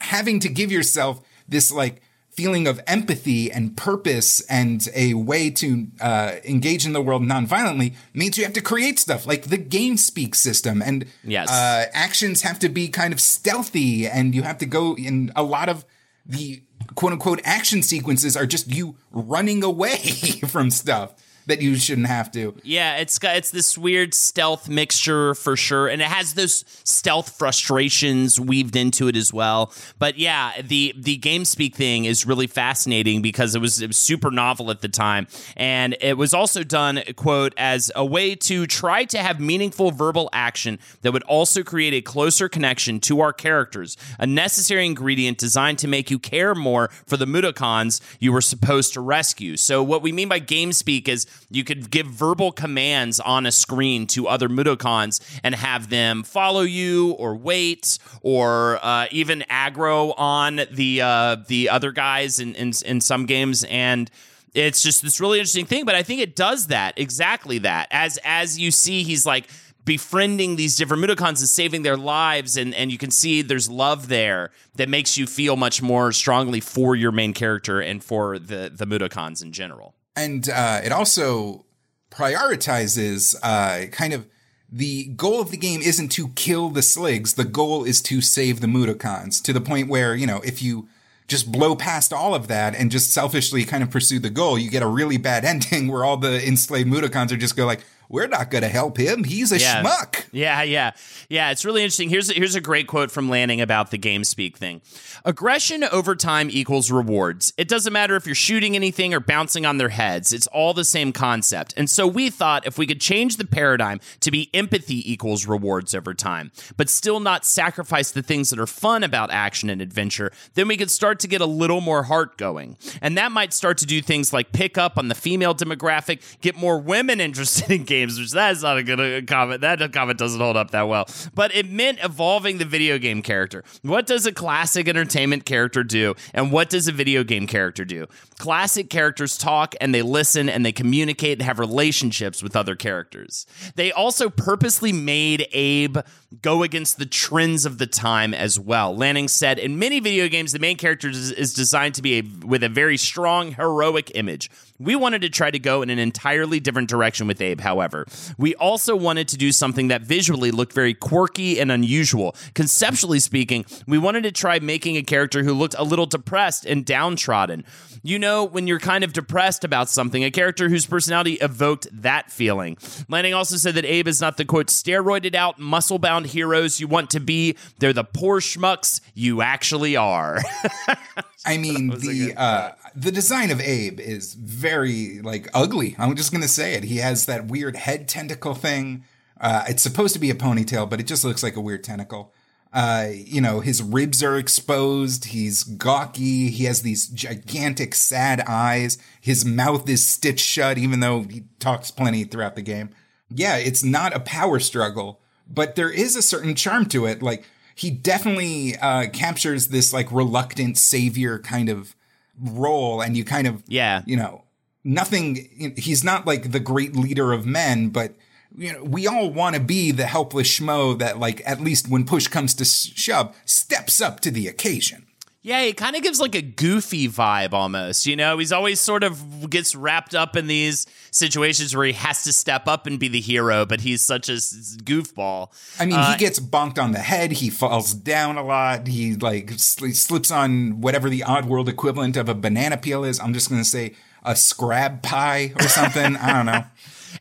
[0.00, 2.02] having to give yourself this like
[2.32, 7.92] feeling of empathy and purpose and a way to uh, engage in the world non-violently
[8.14, 11.50] means you have to create stuff like the game speak system and Yes.
[11.50, 15.42] uh, actions have to be kind of stealthy and you have to go in a
[15.42, 15.84] lot of
[16.24, 16.62] the
[16.94, 19.96] quote unquote action sequences are just you running away
[20.48, 21.14] from stuff
[21.46, 22.54] that you shouldn't have to.
[22.62, 27.36] Yeah, it's got it's this weird stealth mixture for sure, and it has those stealth
[27.36, 29.72] frustrations weaved into it as well.
[29.98, 33.96] But yeah, the the game speak thing is really fascinating because it was, it was
[33.96, 35.26] super novel at the time,
[35.56, 40.28] and it was also done quote as a way to try to have meaningful verbal
[40.32, 45.78] action that would also create a closer connection to our characters, a necessary ingredient designed
[45.78, 49.56] to make you care more for the Mudokons you were supposed to rescue.
[49.56, 53.52] So what we mean by game speak is you could give verbal commands on a
[53.52, 60.14] screen to other Mudokons and have them follow you or wait or uh, even aggro
[60.18, 64.10] on the uh, the other guys in, in in some games and
[64.54, 67.88] It's just this really interesting thing, but I think it does that exactly that.
[67.90, 69.48] As as you see, he's like
[69.84, 74.08] befriending these different Mudokons and saving their lives, and and you can see there's love
[74.08, 78.70] there that makes you feel much more strongly for your main character and for the
[78.74, 79.94] the Mudokons in general.
[80.16, 81.64] And uh, it also
[82.10, 84.26] prioritizes uh, kind of
[84.70, 87.34] the goal of the game isn't to kill the Sligs.
[87.34, 90.88] The goal is to save the Mudokons to the point where, you know, if you
[91.28, 94.70] just blow past all of that and just selfishly kind of pursue the goal, you
[94.70, 98.26] get a really bad ending where all the enslaved Mudokons are just go like, we're
[98.26, 99.24] not going to help him.
[99.24, 99.82] He's a yeah.
[99.82, 100.26] schmuck.
[100.32, 100.92] Yeah, yeah,
[101.30, 101.50] yeah.
[101.50, 102.10] It's really interesting.
[102.10, 104.82] Here's a, here's a great quote from Lanning about the game speak thing.
[105.24, 107.54] Aggression over time equals rewards.
[107.56, 110.34] It doesn't matter if you're shooting anything or bouncing on their heads.
[110.34, 111.72] It's all the same concept.
[111.74, 115.94] And so we thought if we could change the paradigm to be empathy equals rewards
[115.94, 120.30] over time, but still not sacrifice the things that are fun about action and adventure,
[120.52, 122.76] then we could start to get a little more heart going.
[123.00, 126.56] And that might start to do things like pick up on the female demographic, get
[126.56, 129.60] more women interested in games games, which that's not a good uh, comment.
[129.60, 131.08] That comment doesn't hold up that well.
[131.34, 133.64] But it meant evolving the video game character.
[133.82, 136.14] What does a classic entertainment character do?
[136.34, 138.06] And what does a video game character do?
[138.38, 143.46] Classic characters talk and they listen and they communicate and have relationships with other characters.
[143.76, 145.98] They also purposely made Abe
[146.40, 148.96] go against the trends of the time as well.
[148.96, 152.62] Lanning said, in many video games, the main character is, designed to be a, with
[152.62, 154.50] a very strong heroic image.
[154.82, 158.04] We wanted to try to go in an entirely different direction with Abe, however.
[158.36, 162.34] We also wanted to do something that visually looked very quirky and unusual.
[162.54, 166.84] Conceptually speaking, we wanted to try making a character who looked a little depressed and
[166.84, 167.64] downtrodden.
[168.02, 172.32] You know, when you're kind of depressed about something, a character whose personality evoked that
[172.32, 172.76] feeling.
[173.08, 176.88] Lanning also said that Abe is not the quote, steroided out, muscle bound heroes you
[176.88, 177.56] want to be.
[177.78, 180.40] They're the poor schmucks you actually are.
[181.46, 185.94] I mean, the uh, the design of Abe is very like ugly.
[185.98, 186.84] I'm just gonna say it.
[186.84, 189.04] He has that weird head tentacle thing.
[189.40, 192.32] Uh, it's supposed to be a ponytail, but it just looks like a weird tentacle.
[192.72, 195.26] Uh, you know, his ribs are exposed.
[195.26, 196.48] He's gawky.
[196.48, 198.96] He has these gigantic, sad eyes.
[199.20, 202.90] His mouth is stitched shut, even though he talks plenty throughout the game.
[203.28, 207.22] Yeah, it's not a power struggle, but there is a certain charm to it.
[207.22, 211.94] Like, he definitely uh, captures this like reluctant savior kind of
[212.40, 214.44] role, and you kind of yeah, you know,
[214.84, 215.74] nothing.
[215.76, 218.14] He's not like the great leader of men, but
[218.56, 222.04] you know, we all want to be the helpless schmo that, like, at least when
[222.04, 225.06] push comes to shove, steps up to the occasion.
[225.44, 228.06] Yeah, he kind of gives like a goofy vibe almost.
[228.06, 232.22] You know, he's always sort of gets wrapped up in these situations where he has
[232.24, 235.48] to step up and be the hero, but he's such a goofball.
[235.80, 237.32] I mean, uh, he gets bonked on the head.
[237.32, 238.86] He falls down a lot.
[238.86, 243.18] He like sl- slips on whatever the Oddworld equivalent of a banana peel is.
[243.18, 246.16] I'm just going to say a scrab pie or something.
[246.16, 246.64] I don't know.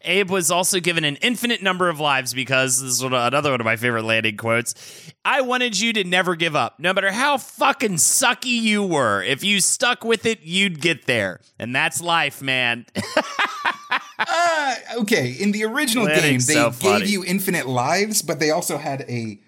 [0.04, 3.66] Abe was also given an infinite number of lives because this is another one of
[3.66, 4.76] my favorite Lanning quotes.
[5.24, 9.22] I wanted you to never give up, no matter how fucking sucky you were.
[9.22, 12.86] If you stuck with it, you'd get there, and that's life, man.
[14.20, 18.78] uh, okay, in the original game, they so gave you infinite lives, but they also
[18.78, 19.40] had a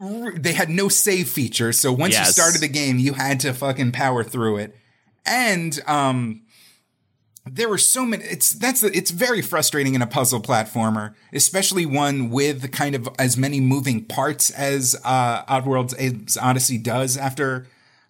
[0.00, 1.72] they had no save feature.
[1.72, 2.26] So once yes.
[2.26, 4.76] you started the game, you had to fucking power through it.
[5.24, 6.42] And um
[7.46, 12.28] there were so many it's that's it's very frustrating in a puzzle platformer especially one
[12.28, 17.66] with kind of as many moving parts as uh oddworld's odyssey does after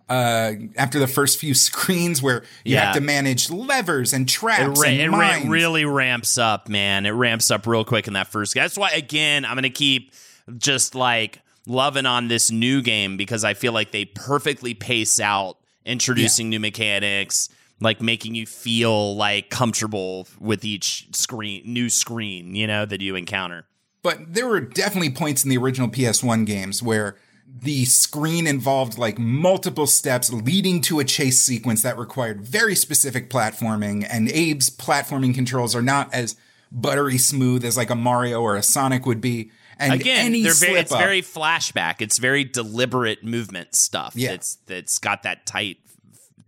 [0.09, 2.87] uh after the first few screens where you yeah.
[2.87, 7.05] have to manage levers and traps it, ra- and it ra- really ramps up man
[7.05, 10.13] it ramps up real quick in that first that's why again i'm gonna keep
[10.57, 15.59] just like loving on this new game because i feel like they perfectly pace out
[15.85, 16.51] introducing yeah.
[16.51, 22.85] new mechanics like making you feel like comfortable with each screen new screen you know
[22.85, 23.67] that you encounter
[24.03, 27.17] but there were definitely points in the original ps1 games where
[27.49, 33.31] the screen involved like multiple steps leading to a chase sequence that required very specific
[33.31, 36.37] platforming and abe's platforming controls are not as
[36.73, 40.79] buttery smooth as like a mario or a sonic would be and again, any very,
[40.79, 41.97] it's up, very flashback.
[42.01, 44.15] It's very deliberate movement stuff.
[44.17, 44.33] Yeah.
[44.33, 45.79] It's that's got that tight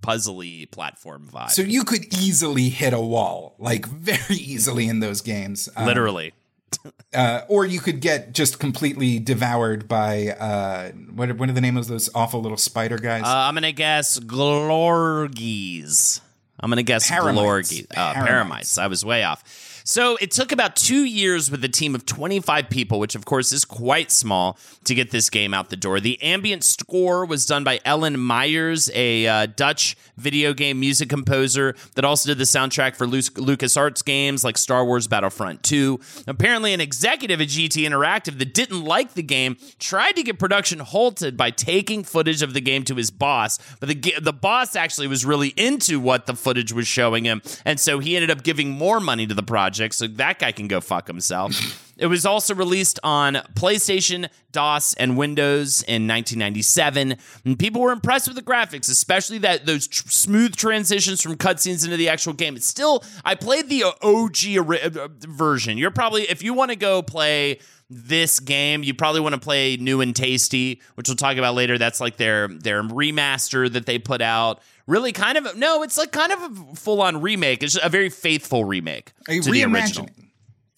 [0.08, 1.50] puzzly platform vibe.
[1.50, 5.68] So you could easily hit a wall, like very easily in those games.
[5.76, 6.32] Um, Literally.
[7.14, 11.36] uh, or you could get just completely devoured by uh, what?
[11.36, 13.24] What are the names of those awful little spider guys?
[13.24, 16.20] Uh, I'm gonna guess Glorgies.
[16.60, 17.34] I'm gonna guess Paramites.
[17.34, 17.86] Glorgies.
[17.96, 18.78] Uh, Paramites.
[18.78, 19.42] I was way off.
[19.88, 23.52] So it took about two years with a team of 25 people, which of course
[23.52, 25.98] is quite small, to get this game out the door.
[25.98, 31.74] The ambient score was done by Ellen Meijers, a uh, Dutch video game music composer
[31.94, 35.98] that also did the soundtrack for Lu- LucasArts games like Star Wars Battlefront 2.
[36.26, 40.80] Apparently, an executive at GT Interactive that didn't like the game tried to get production
[40.80, 45.06] halted by taking footage of the game to his boss, but the, the boss actually
[45.06, 48.68] was really into what the footage was showing him, and so he ended up giving
[48.70, 51.84] more money to the project, so that guy can go fuck himself.
[51.98, 57.16] It was also released on PlayStation, DOS, and Windows in 1997.
[57.44, 61.84] And people were impressed with the graphics, especially that those tr- smooth transitions from cutscenes
[61.84, 62.54] into the actual game.
[62.54, 65.76] It's still, I played the OG uh, version.
[65.76, 67.58] You're probably, if you want to go play
[67.90, 71.78] this game, you probably want to play New and Tasty, which we'll talk about later.
[71.78, 74.60] That's like their their remaster that they put out.
[74.88, 77.62] Really, kind of no, it's like kind of a full on remake.
[77.62, 80.08] It's a very faithful remake A to the original.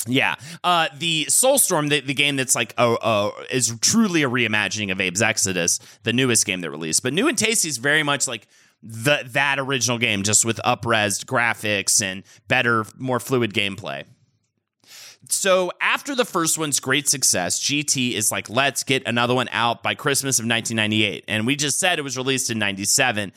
[0.04, 0.34] Yeah,
[0.64, 5.00] uh, the Soulstorm, the, the game that's like oh, oh is truly a reimagining of
[5.00, 7.04] Abe's Exodus, the newest game that released.
[7.04, 8.48] But New and Tasty is very much like
[8.82, 14.04] the that original game, just with upresed graphics and better, more fluid gameplay.
[15.28, 19.82] So after the first one's great success, GT is like, let's get another one out
[19.82, 21.24] by Christmas of 1998.
[21.28, 23.32] And we just said it was released in 97.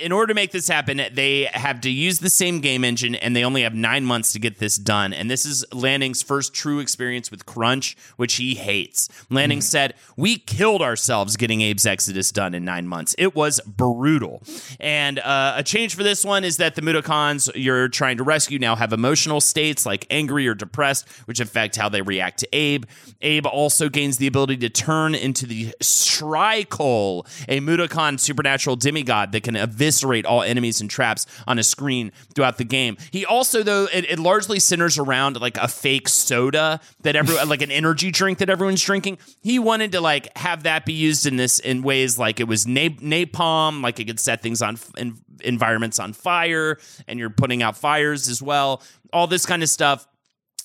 [0.00, 3.34] In order to make this happen, they have to use the same game engine and
[3.34, 5.12] they only have nine months to get this done.
[5.12, 9.08] And this is Lanning's first true experience with Crunch, which he hates.
[9.28, 13.16] Lanning said, We killed ourselves getting Abe's Exodus done in nine months.
[13.18, 14.40] It was brutal.
[14.78, 18.60] And uh, a change for this one is that the Mudokons you're trying to rescue
[18.60, 22.84] now have emotional states like angry or depressed, which affect how they react to Abe.
[23.20, 29.42] Abe also gains the ability to turn into the Shrykull, a Mudokon supernatural demigod that
[29.42, 32.96] can eviscerate all enemies and traps on a screen throughout the game.
[33.10, 37.62] He also, though, it, it largely centers around like a fake soda that everyone, like
[37.62, 39.18] an energy drink that everyone's drinking.
[39.42, 42.66] He wanted to like have that be used in this in ways like it was
[42.66, 47.62] na- napalm, like it could set things on in, environments on fire, and you're putting
[47.62, 48.82] out fires as well.
[49.12, 50.06] All this kind of stuff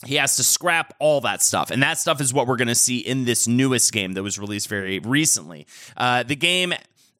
[0.05, 2.75] he has to scrap all that stuff and that stuff is what we're going to
[2.75, 5.67] see in this newest game that was released very recently
[5.97, 6.73] uh, the game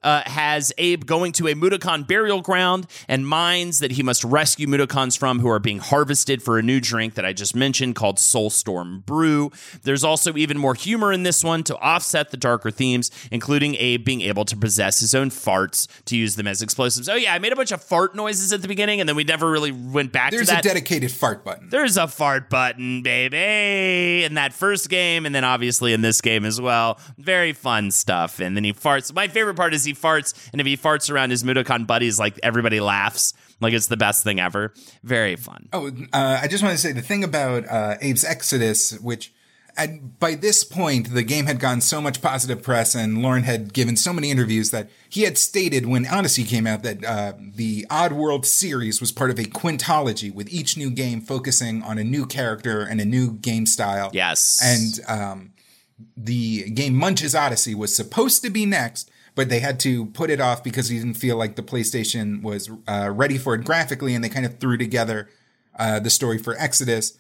[0.04, 4.68] uh, has Abe going to a Mudokon burial ground and mines that he must rescue
[4.68, 8.18] Mudokons from who are being harvested for a new drink that I just mentioned called
[8.18, 9.52] Soulstorm Brew.
[9.84, 14.04] There's also even more humor in this one to offset the darker themes, including Abe
[14.04, 17.08] being able to possess his own farts to use them as explosives.
[17.08, 19.24] Oh, yeah, I made a bunch of fart noises at the beginning and then we
[19.24, 20.64] never really went back There's to that.
[20.64, 21.70] There's a dedicated fart button.
[21.70, 26.46] There's a fart button, baby, in that first game, and then obviously in this game
[26.46, 27.00] as well.
[27.18, 28.40] Very fun stuff.
[28.40, 29.14] And then he farts.
[29.14, 32.40] My favorite part is he farts, and if he farts around his Mudokon buddies, like
[32.44, 33.34] everybody laughs.
[33.60, 34.74] Like it's the best thing ever.
[35.04, 35.70] Very fun.
[35.72, 39.32] Oh, uh, I just want to say the thing about uh, Abe's Exodus, which
[39.78, 43.74] at, by this point the game had gotten so much positive press, and Lorne had
[43.74, 47.86] given so many interviews that he had stated when Oddysee came out that uh, the
[47.90, 52.26] Oddworld series was part of a quintology, with each new game focusing on a new
[52.26, 54.10] character and a new game style.
[54.14, 55.54] Yes, and um,
[56.18, 60.42] the game Munch's Oddysee was supposed to be next, but they had to put it
[60.42, 64.24] off because he didn't feel like the PlayStation was uh, ready for it graphically, and
[64.24, 65.30] they kind of threw together
[65.78, 67.18] uh, the story for Exodus.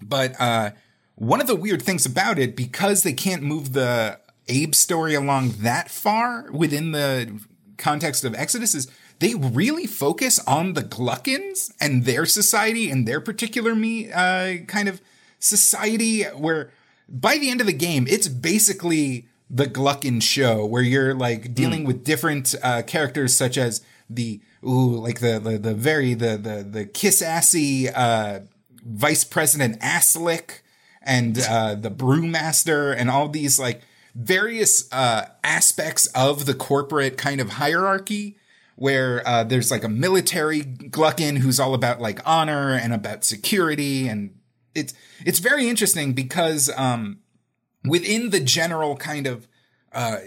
[0.00, 0.70] But uh,
[1.14, 4.18] one of the weird things about it, because they can't move the
[4.48, 7.40] Abe story along that far within the
[7.78, 8.90] context of Exodus, is
[9.20, 14.88] they really focus on the Glukkons and their society and their particular me uh, kind
[14.88, 15.00] of
[15.38, 16.70] society where
[17.08, 21.84] by the end of the game, it's basically the Glukkon show where you're like dealing
[21.84, 26.66] with different uh, characters such as the ooh like the the, the very the the
[26.68, 28.40] the kiss assy uh,
[28.84, 30.60] vice president Aslik
[31.02, 33.82] and uh, the brewmaster and all these like
[34.14, 38.38] various uh, aspects of the corporate kind of hierarchy
[38.76, 44.08] where uh, there's like a military Glukkon who's all about like honor and about security
[44.08, 44.34] and
[44.74, 44.94] it's
[45.26, 47.18] it's very interesting because um,
[47.84, 49.48] within the general kind of
[49.92, 50.18] uh,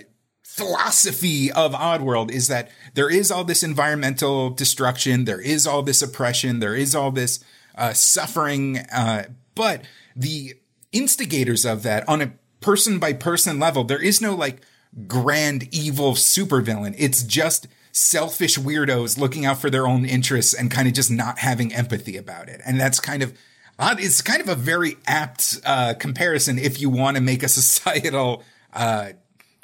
[0.43, 6.01] philosophy of Oddworld is that there is all this environmental destruction, there is all this
[6.01, 7.43] oppression, there is all this
[7.75, 9.81] uh, suffering, uh, but
[10.15, 10.53] the
[10.91, 12.31] instigators of that on a
[12.61, 14.61] person by person level, there is no like
[15.07, 16.95] grand evil supervillain.
[16.97, 21.39] It's just selfish weirdos looking out for their own interests and kind of just not
[21.39, 22.61] having empathy about it.
[22.65, 23.33] And that's kind of
[23.80, 28.43] it's kind of a very apt uh, comparison if you want to make a societal
[28.73, 29.09] uh,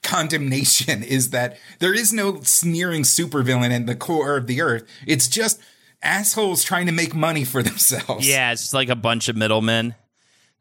[0.03, 4.83] condemnation is that there is no sneering supervillain in the core of the earth.
[5.05, 5.59] It's just
[6.01, 8.27] assholes trying to make money for themselves.
[8.27, 9.95] Yeah, it's just like a bunch of middlemen.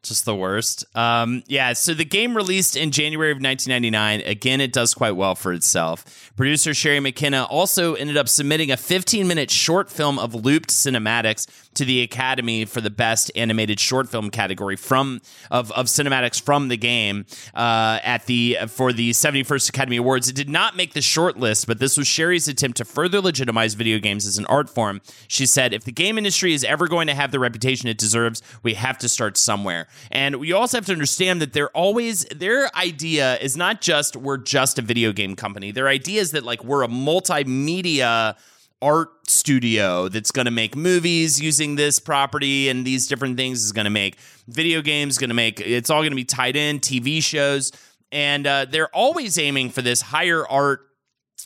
[0.03, 0.83] Just the worst.
[0.95, 4.21] Um, yeah, so the game released in January of 1999.
[4.21, 6.31] Again, it does quite well for itself.
[6.35, 11.45] Producer Sherry McKenna also ended up submitting a 15 minute short film of looped cinematics
[11.75, 16.67] to the Academy for the Best Animated Short Film category from of, of cinematics from
[16.67, 20.29] the game uh, at the for the 71st Academy Awards.
[20.29, 23.73] It did not make the short list, but this was Sherry's attempt to further legitimize
[23.73, 25.01] video games as an art form.
[25.27, 28.41] She said, "If the game industry is ever going to have the reputation it deserves,
[28.63, 32.75] we have to start somewhere." And we also have to understand that they're always their
[32.75, 35.71] idea is not just we're just a video game company.
[35.71, 38.35] Their idea is that like we're a multimedia
[38.81, 43.71] art studio that's going to make movies using this property and these different things is
[43.71, 44.17] going to make
[44.47, 47.71] video games going to make it's all going to be tied in tv shows.
[48.11, 50.90] And uh, they're always aiming for this higher art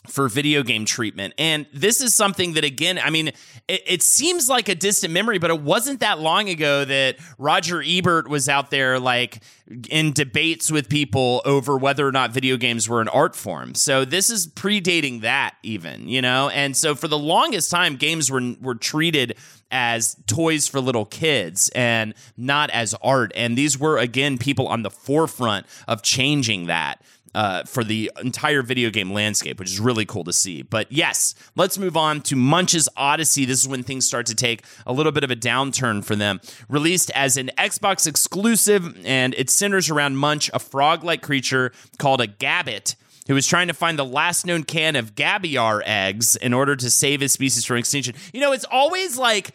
[0.06, 1.34] for video game treatment.
[1.38, 3.28] And this is something that, again, I mean,
[3.68, 7.82] it, it, seems like a distant memory, but it wasn't that long ago that Roger
[7.84, 9.42] Ebert was out there, like,
[9.90, 13.74] in debates with people over whether or not video games were an art form.
[13.74, 16.48] So this is predating that, even, you know?
[16.50, 19.36] And so for the longest time, games were, were treated
[19.70, 23.32] as toys for little kids and not as art.
[23.34, 27.02] And these were, again, people on the forefront of changing that
[27.36, 30.62] uh, for the entire video game landscape, which is really cool to see.
[30.62, 33.46] But yes, let's move on to Munch's Oddysee.
[33.46, 36.40] This is when things start to take a little bit of a downturn for them.
[36.70, 42.22] Released as an Xbox exclusive, and it centers around Munch, a frog like creature called
[42.22, 42.96] a gabbit
[43.28, 46.88] who was trying to find the last known can of Gabbiar eggs in order to
[46.88, 48.14] save his species from extinction.
[48.32, 49.50] You know, it's always like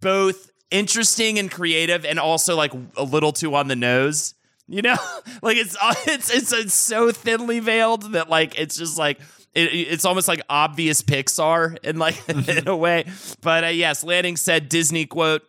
[0.00, 4.35] both interesting and creative and also like a little too on the nose
[4.68, 4.96] you know,
[5.42, 9.20] like it's it's it's, it's so thinly veiled that like it's just like
[9.54, 12.16] it, it's almost like obvious Pixar in like
[12.58, 13.04] in a way.
[13.40, 15.42] But uh, yes, Lanning said Disney quote.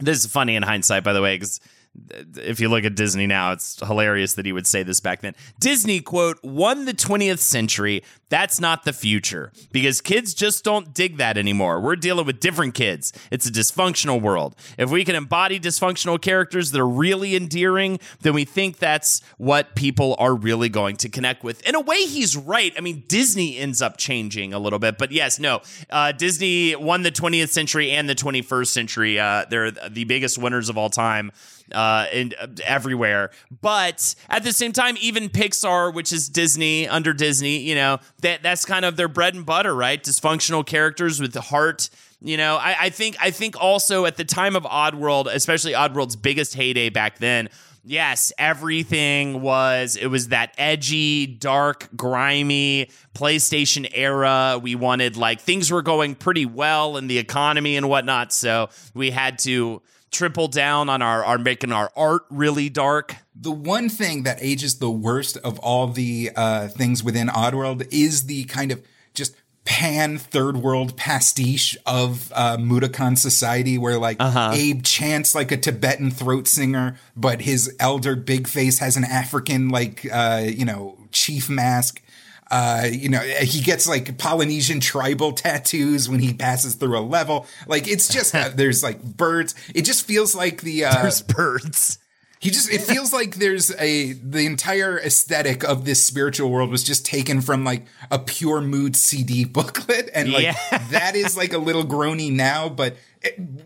[0.00, 1.60] This is funny in hindsight, by the way, because
[2.36, 5.34] if you look at Disney now, it's hilarious that he would say this back then.
[5.60, 8.02] Disney, quote, won the 20th century.
[8.28, 11.80] That's not the future because kids just don't dig that anymore.
[11.80, 13.12] We're dealing with different kids.
[13.30, 14.56] It's a dysfunctional world.
[14.76, 19.76] If we can embody dysfunctional characters that are really endearing, then we think that's what
[19.76, 21.64] people are really going to connect with.
[21.66, 22.72] In a way, he's right.
[22.76, 25.60] I mean, Disney ends up changing a little bit, but yes, no.
[25.88, 29.18] Uh, Disney won the 20th century and the 21st century.
[29.18, 31.30] Uh, they're the biggest winners of all time
[31.72, 33.30] uh, and uh, everywhere.
[33.60, 38.42] But at the same time, even Pixar, which is Disney under Disney, you know, that
[38.42, 40.02] that's kind of their bread and butter, right?
[40.02, 41.90] Dysfunctional characters with the heart.
[42.20, 46.16] You know, I, I think I think also at the time of Oddworld, especially Oddworld's
[46.16, 47.50] biggest heyday back then,
[47.84, 54.58] yes, everything was it was that edgy, dark, grimy PlayStation era.
[54.60, 59.10] We wanted like things were going pretty well in the economy and whatnot, so we
[59.10, 59.82] had to
[60.14, 63.16] triple down on our, our making our art really dark.
[63.34, 68.24] The one thing that ages the worst of all the uh, things within Oddworld is
[68.24, 69.34] the kind of just
[69.64, 74.52] pan third world pastiche of uh, Mudokon society where like uh-huh.
[74.54, 79.70] Abe chants like a Tibetan throat singer, but his elder big face has an African
[79.70, 82.00] like uh, you know chief mask.
[82.54, 87.46] Uh, you know, he gets like Polynesian tribal tattoos when he passes through a level.
[87.66, 89.56] Like it's just uh, there's like birds.
[89.74, 91.98] It just feels like the uh, there's birds.
[92.44, 96.84] He just it feels like there's a the entire aesthetic of this spiritual world was
[96.84, 100.54] just taken from like a pure mood CD booklet and like yeah.
[100.90, 102.96] that is like a little groany now but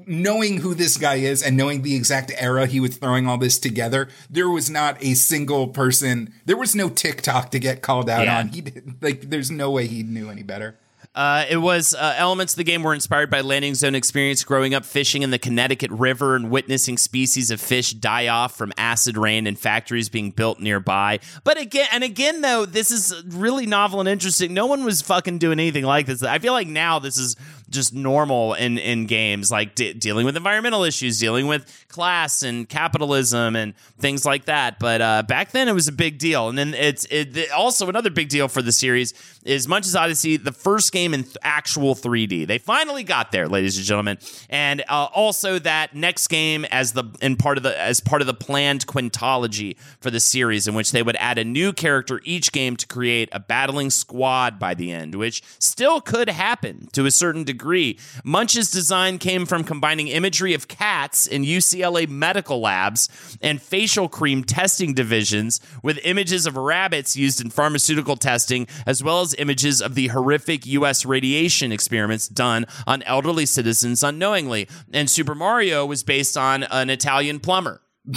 [0.07, 3.59] knowing who this guy is and knowing the exact era he was throwing all this
[3.59, 6.33] together, there was not a single person.
[6.45, 8.39] There was no TikTok to get called out yeah.
[8.39, 8.49] on.
[8.49, 10.79] He did, like, there's no way he knew any better.
[11.15, 14.73] Uh, it was uh, elements of the game were inspired by Lanning's own experience growing
[14.75, 19.17] up fishing in the Connecticut River and witnessing species of fish die off from acid
[19.17, 21.19] rain and factories being built nearby.
[21.43, 24.55] But again, and again, though, this is really novel and interesting.
[24.55, 26.23] No one was fucking doing anything like this.
[26.23, 27.37] I feel like now this is
[27.71, 32.69] just normal in in games like de- dealing with environmental issues, dealing with class and
[32.69, 34.79] capitalism and things like that.
[34.79, 38.11] But uh, back then it was a big deal, and then it's it, also another
[38.11, 42.46] big deal for the series is Munch's Oddysee, the first game in th- actual 3D.
[42.46, 44.18] They finally got there, ladies and gentlemen,
[44.51, 48.26] and uh, also that next game as the in part of the as part of
[48.26, 52.53] the planned quintology for the series, in which they would add a new character each
[52.53, 57.11] game to create a battling squad by the end, which still could happen to a
[57.11, 57.99] certain degree.
[58.24, 63.09] Munch's design came from combining imagery of cats in UCLA medical labs
[63.40, 69.20] and facial cream testing divisions with images of rabbits used in pharmaceutical testing, as well
[69.20, 74.68] as images of the horrific US radiation experiments done on elderly citizens unknowingly.
[74.93, 77.80] And Super Mario was based on an Italian plumber.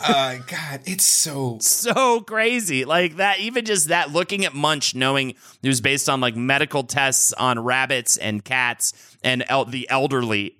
[0.00, 2.84] uh, God, it's so so crazy.
[2.84, 4.10] Like that, even just that.
[4.12, 8.92] Looking at Munch, knowing it was based on like medical tests on rabbits and cats
[9.22, 10.56] and el- the elderly,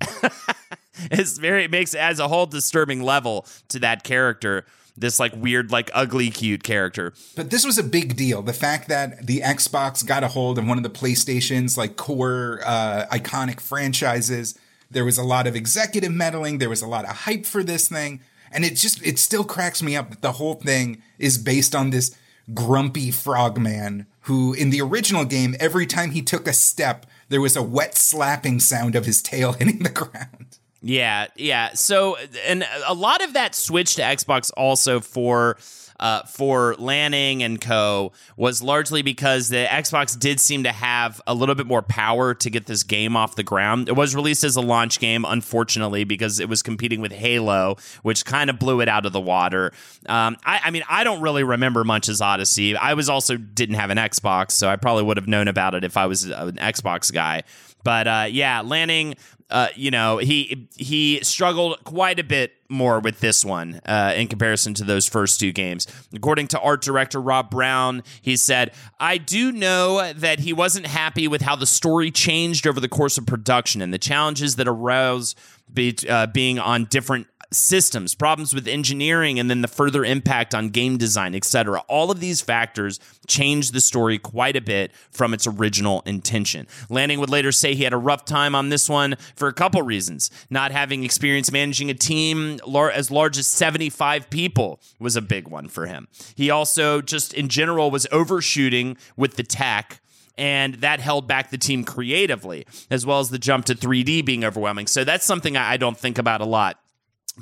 [1.11, 4.65] it's very it makes it as a whole disturbing level to that character.
[4.97, 7.15] This like weird, like ugly, cute character.
[7.35, 8.43] But this was a big deal.
[8.43, 12.61] The fact that the Xbox got a hold of one of the PlayStation's like core
[12.65, 14.59] uh, iconic franchises.
[14.91, 16.59] There was a lot of executive meddling.
[16.59, 18.21] There was a lot of hype for this thing
[18.53, 21.91] and it just, it still cracks me up that the whole thing is based on
[21.91, 22.15] this
[22.53, 27.57] grumpy frogman who, in the original game, every time he took a step, there was
[27.57, 30.59] a wet slapping sound of his tail hitting the ground.
[30.83, 31.75] Yeah, yeah.
[31.75, 32.17] So,
[32.47, 35.57] and a lot of that switch to Xbox also for
[36.01, 38.11] uh, for Lanning and Co.
[38.37, 42.51] was largely because the Xbox did seem to have a little bit more power to
[42.51, 43.89] get this game off the ground.
[43.89, 48.25] It was released as a launch game, unfortunately, because it was competing with Halo, which
[48.25, 49.73] kind of blew it out of the water.
[50.07, 52.77] Um, I, I mean, I don't really remember much as Odyssey.
[52.77, 55.85] I was also didn't have an Xbox, so I probably would have known about it
[55.85, 57.45] if I was an Xbox guy.
[57.85, 59.17] But uh, yeah, Lanning
[59.53, 64.27] uh, you know, he he struggled quite a bit more with this one uh, in
[64.27, 65.87] comparison to those first two games.
[66.15, 71.29] According to art director Rob Brown, he said, "I do know that he wasn't happy
[71.29, 75.37] with how the story changed over the course of production and the challenges that arose."
[75.73, 80.71] Be, uh, being on different systems, problems with engineering, and then the further impact on
[80.71, 81.81] game design, etc.
[81.89, 86.67] All of these factors changed the story quite a bit from its original intention.
[86.89, 89.83] Lanning would later say he had a rough time on this one for a couple
[89.83, 90.31] reasons.
[90.51, 92.59] Not having experience managing a team
[92.93, 96.09] as large as 75 people was a big one for him.
[96.35, 100.01] He also just in general was overshooting with the tech
[100.39, 104.45] and that held back the team creatively, as well as the jump to 3D being
[104.45, 104.87] overwhelming.
[104.87, 106.82] So that's something I don't think about a lot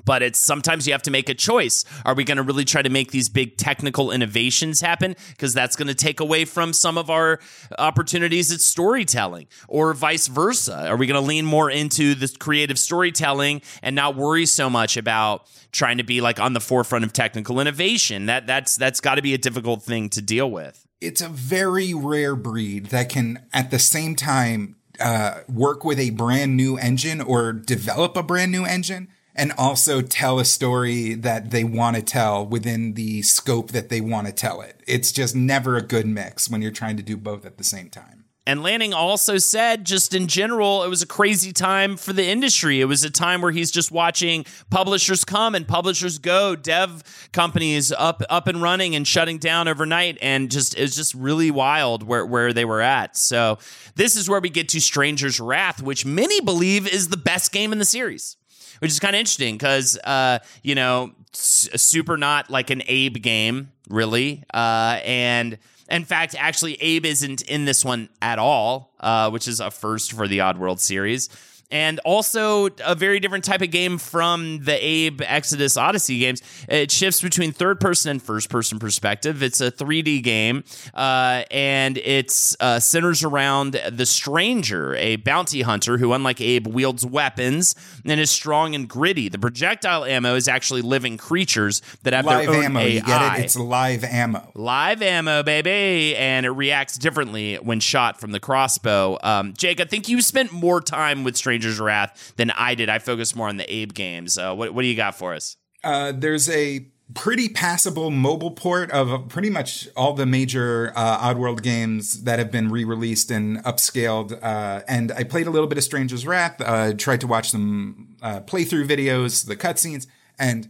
[0.04, 1.84] but it's sometimes you have to make a choice.
[2.04, 5.16] Are we going to really try to make these big technical innovations happen?
[5.30, 7.40] Because that's going to take away from some of our
[7.78, 10.88] opportunities at storytelling, or vice versa.
[10.88, 14.96] Are we going to lean more into the creative storytelling and not worry so much
[14.96, 18.26] about trying to be like on the forefront of technical innovation?
[18.26, 20.86] That that's that's got to be a difficult thing to deal with.
[21.00, 26.10] It's a very rare breed that can, at the same time, uh, work with a
[26.10, 29.08] brand new engine or develop a brand new engine
[29.40, 34.02] and also tell a story that they want to tell within the scope that they
[34.02, 34.82] want to tell it.
[34.86, 37.88] It's just never a good mix when you're trying to do both at the same
[37.88, 38.26] time.
[38.46, 42.82] And Lanning also said, just in general, it was a crazy time for the industry.
[42.82, 47.92] It was a time where he's just watching publishers come and publishers go, dev companies
[47.92, 52.02] up up and running and shutting down overnight, and just it was just really wild
[52.02, 53.16] where where they were at.
[53.16, 53.58] So
[53.94, 57.72] this is where we get to Stranger's Wrath, which many believe is the best game
[57.72, 58.36] in the series
[58.80, 63.72] which is kind of interesting because uh, you know, super not like an Abe game,
[63.88, 65.58] really, uh, and.
[65.88, 70.12] In fact, actually, Abe isn't in this one at all, uh, which is a first
[70.12, 71.28] for the Oddworld series
[71.70, 76.42] and also a very different type of game from the Abe Exodus Oddysee games.
[76.68, 79.42] It shifts between third person and first person perspective.
[79.42, 80.64] It's a 3D game,
[80.94, 87.06] uh, and it uh, centers around the stranger, a bounty hunter who, unlike Abe, wields
[87.06, 89.28] weapons and is strong and gritty.
[89.28, 92.80] The projectile ammo is actually living creatures that have live their own ammo.
[92.80, 92.86] AI.
[92.86, 93.44] You get it?
[93.44, 94.50] It's live ammo.
[94.54, 99.18] Live ammo, baby, and it reacts differently when shot from the crossbow.
[99.22, 102.88] Um, Jake, I think you spent more time with Stranger Wrath than I did.
[102.88, 104.38] I focused more on the Abe games.
[104.38, 105.56] Uh, what, what do you got for us?
[105.84, 111.62] Uh, there's a pretty passable mobile port of pretty much all the major uh, Oddworld
[111.62, 114.38] games that have been re-released and upscaled.
[114.42, 116.60] Uh, and I played a little bit of Stranger's Wrath.
[116.60, 120.06] Uh, tried to watch some uh, playthrough videos, the cutscenes,
[120.38, 120.68] and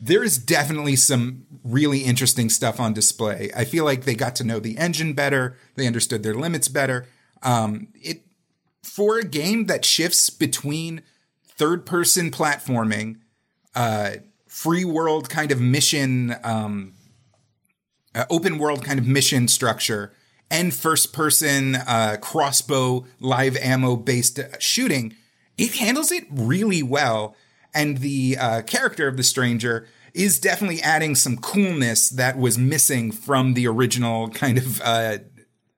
[0.00, 3.50] there is definitely some really interesting stuff on display.
[3.56, 5.56] I feel like they got to know the engine better.
[5.76, 7.06] They understood their limits better.
[7.42, 8.22] Um, it
[8.82, 11.02] for a game that shifts between
[11.44, 13.16] third person platforming,
[13.74, 14.12] uh,
[14.46, 16.94] free world kind of mission, um,
[18.14, 20.12] uh, open world kind of mission structure,
[20.50, 25.14] and first person uh, crossbow live ammo based shooting,
[25.56, 27.34] it handles it really well.
[27.74, 33.10] And the uh, character of the stranger is definitely adding some coolness that was missing
[33.10, 35.18] from the original kind of uh,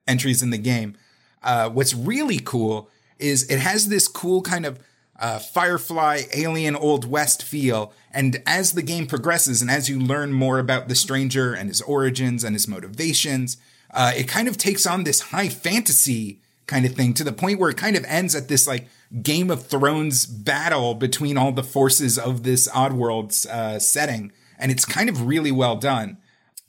[0.05, 0.97] entries in the game.
[1.41, 2.89] Uh, what's really cool
[3.19, 4.79] is it has this cool kind of
[5.19, 7.93] uh, Firefly alien Old West feel.
[8.11, 11.81] And as the game progresses and as you learn more about the stranger and his
[11.81, 13.57] origins and his motivations,
[13.91, 17.59] uh, it kind of takes on this high fantasy kind of thing to the point
[17.59, 18.87] where it kind of ends at this like
[19.21, 24.83] Game of Thrones battle between all the forces of this Oddworld uh, setting, and it's
[24.83, 26.17] kind of really well done.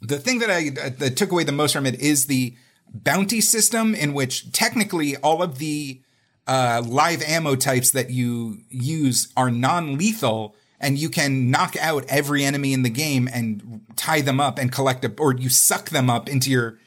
[0.01, 2.55] The thing that I that took away the most from it is the
[2.92, 6.03] bounty system, in which technically all of the
[6.47, 12.44] uh, live ammo types that you use are non-lethal, and you can knock out every
[12.44, 16.11] enemy in the game and tie them up and collect a, or you suck them
[16.11, 16.78] up into your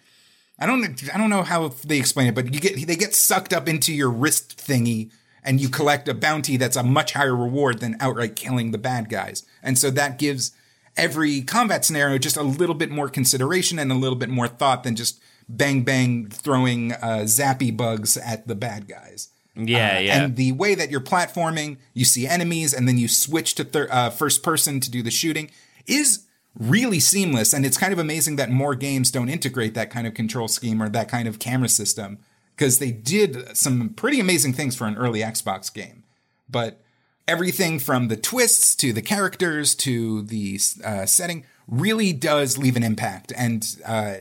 [0.59, 3.53] I don't I don't know how they explain it, but you get they get sucked
[3.53, 5.11] up into your wrist thingy
[5.43, 9.09] and you collect a bounty that's a much higher reward than outright killing the bad
[9.09, 9.45] guys.
[9.63, 10.51] And so that gives
[10.97, 14.83] every combat scenario just a little bit more consideration and a little bit more thought
[14.83, 19.29] than just bang bang throwing uh, zappy bugs at the bad guys.
[19.67, 20.23] Yeah, Uh, yeah.
[20.23, 23.87] And the way that you're platforming, you see enemies, and then you switch to thir-
[23.91, 25.49] uh, first person to do the shooting
[25.87, 26.25] is
[26.57, 27.53] really seamless.
[27.53, 30.81] And it's kind of amazing that more games don't integrate that kind of control scheme
[30.81, 32.17] or that kind of camera system
[32.55, 36.03] because they did some pretty amazing things for an early Xbox game.
[36.49, 36.81] But
[37.27, 42.83] everything from the twists to the characters to the uh, setting really does leave an
[42.83, 43.31] impact.
[43.37, 44.15] And uh,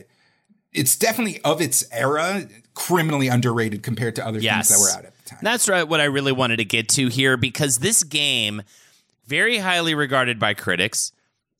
[0.71, 4.69] it's definitely of its era, criminally underrated compared to other Yes.
[4.69, 5.39] things that were out the time.
[5.41, 5.83] That's right.
[5.83, 8.63] What I really wanted to get to here because this game,
[9.25, 11.11] very highly regarded by critics.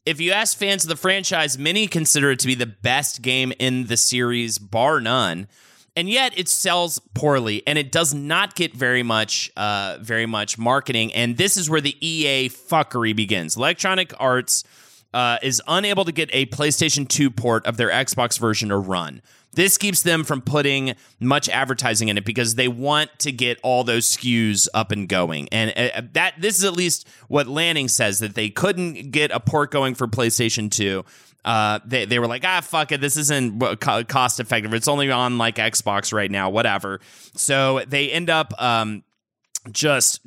[0.05, 3.53] If you ask fans of the franchise, many consider it to be the best game
[3.59, 5.47] in the series, bar none.
[5.95, 10.57] And yet it sells poorly, and it does not get very much, uh, very much
[10.57, 11.13] marketing.
[11.13, 13.57] And this is where the EA fuckery begins.
[13.57, 14.63] Electronic Arts
[15.13, 19.21] uh, is unable to get a PlayStation 2 port of their Xbox version to run.
[19.53, 23.83] This keeps them from putting much advertising in it because they want to get all
[23.83, 25.49] those SKUs up and going.
[25.51, 29.39] And uh, that this is at least what Lanning says that they couldn't get a
[29.39, 31.03] port going for PlayStation 2.
[31.43, 33.01] Uh, they, they were like, ah, fuck it.
[33.01, 34.73] This isn't cost effective.
[34.73, 36.99] It's only on like Xbox right now, whatever.
[37.35, 39.03] So they end up um,
[39.71, 40.21] just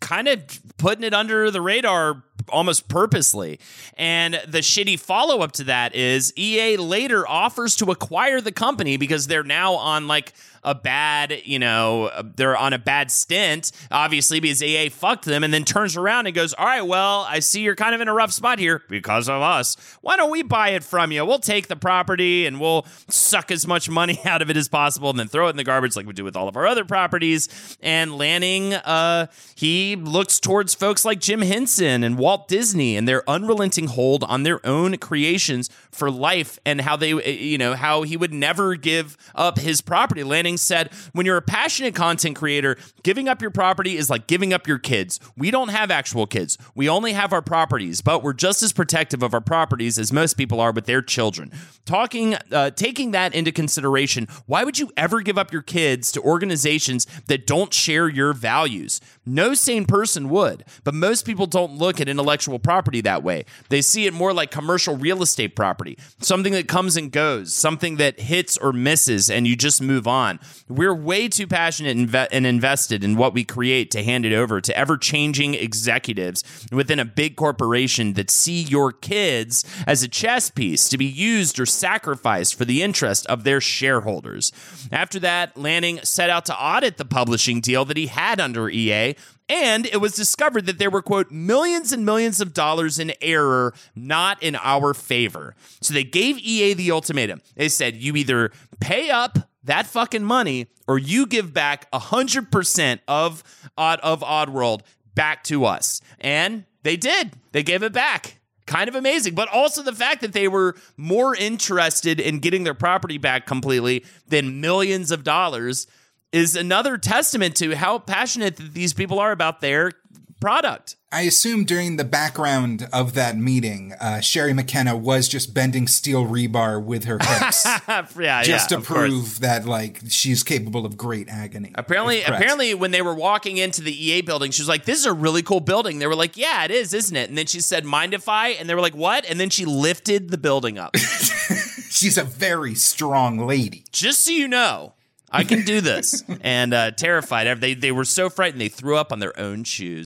[0.00, 0.42] kind of
[0.78, 3.58] putting it under the radar almost purposely.
[3.96, 8.96] And the shitty follow up to that is EA later offers to acquire the company
[8.96, 10.32] because they're now on like
[10.64, 15.52] a bad, you know, they're on a bad stint, obviously, because EA fucked them, and
[15.52, 18.14] then turns around and goes, All right, well, I see you're kind of in a
[18.14, 19.76] rough spot here because of us.
[20.02, 21.24] Why don't we buy it from you?
[21.24, 25.10] We'll take the property and we'll suck as much money out of it as possible
[25.10, 26.84] and then throw it in the garbage like we do with all of our other
[26.84, 27.76] properties.
[27.82, 29.26] And Lanning, uh,
[29.56, 34.42] he looks towards folks like Jim Henson and Walt Disney and their unrelenting hold on
[34.42, 39.16] their own creations for life and how they, you know, how he would never give
[39.34, 40.24] up his property.
[40.24, 44.52] Lanning said, when you're a passionate content creator, giving up your property is like giving
[44.52, 45.20] up your kids.
[45.36, 46.56] We don't have actual kids.
[46.74, 50.34] We only have our properties, but we're just as protective of our properties as most
[50.34, 51.52] people are with their children.
[51.84, 56.22] Talking, uh, taking that into consideration, why would you ever give up your kids to
[56.22, 59.00] organizations that don't share your values?
[59.26, 63.44] No sane person would, but most people don't look at intellectual property that way.
[63.68, 65.81] They see it more like commercial real estate property,
[66.20, 70.40] something that comes and goes, something that hits or misses, and you just move on.
[70.68, 74.60] We're way too passionate and, and invested in what we create to hand it over
[74.60, 80.50] to ever changing executives within a big corporation that see your kids as a chess
[80.50, 84.52] piece to be used or sacrificed for the interest of their shareholders.
[84.90, 89.14] After that, Lanning set out to audit the publishing deal that he had under EA.
[89.52, 93.74] And it was discovered that there were, quote, millions and millions of dollars in error,
[93.94, 95.54] not in our favor.
[95.82, 97.42] So they gave EA the ultimatum.
[97.54, 98.50] They said, you either
[98.80, 103.44] pay up that fucking money or you give back 100% of
[103.76, 104.80] Odd, of Oddworld
[105.14, 106.00] back to us.
[106.18, 107.32] And they did.
[107.52, 108.38] They gave it back.
[108.66, 112.72] Kind of amazing, but also the fact that they were more interested in getting their
[112.72, 115.86] property back completely than millions of dollars
[116.32, 119.92] is another testament to how passionate that these people are about their
[120.40, 120.96] product.
[121.12, 126.26] I assume during the background of that meeting, uh, Sherry McKenna was just bending steel
[126.26, 127.64] rebar with her hips,
[128.18, 129.08] yeah, just yeah, to of course.
[129.08, 131.70] prove that like she's capable of great agony.
[131.76, 135.06] Apparently, apparently, when they were walking into the EA building, she was like, "This is
[135.06, 137.60] a really cool building." They were like, "Yeah, it is, isn't it?" And then she
[137.60, 140.76] said, "Mind if I?" And they were like, "What?" And then she lifted the building
[140.78, 140.96] up.
[140.96, 143.84] she's a very strong lady.
[143.92, 144.94] Just so you know,
[145.32, 146.22] I can do this.
[146.42, 150.04] and uh, terrified, they they were so frightened they threw up on their own shoes.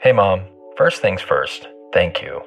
[0.00, 0.42] Hey, Mom.
[0.76, 2.42] First things first, thank you.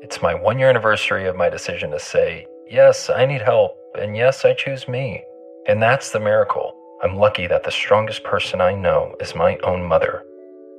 [0.00, 4.16] It's my one year anniversary of my decision to say, yes, I need help, and
[4.16, 5.24] yes, I choose me.
[5.66, 6.72] And that's the miracle.
[7.02, 10.22] I'm lucky that the strongest person I know is my own mother.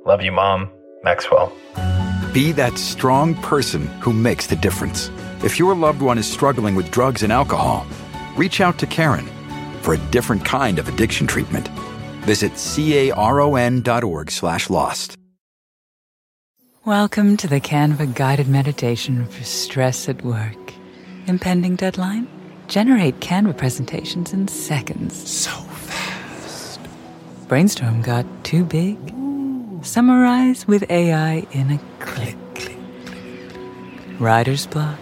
[0.06, 0.70] Love you, Mom.
[1.04, 1.52] Maxwell.
[2.32, 5.10] Be that strong person who makes the difference.
[5.44, 7.86] If your loved one is struggling with drugs and alcohol,
[8.36, 9.28] reach out to Caron
[9.86, 11.68] for a different kind of addiction treatment.
[12.26, 15.16] Visit caron.org slash lost.
[16.84, 20.72] Welcome to the Canva guided meditation for stress at work.
[21.28, 22.26] Impending deadline?
[22.66, 25.14] Generate Canva presentations in seconds.
[25.30, 26.80] So fast.
[27.46, 28.98] Brainstorm got too big?
[29.84, 32.36] Summarize with AI in a click.
[34.18, 34.98] Writer's block?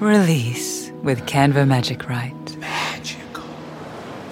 [0.00, 2.41] Release with Canva Magic Write.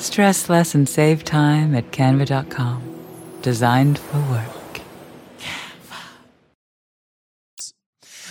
[0.00, 2.82] Stress less and save time at canva.com.
[3.42, 4.60] Designed for work.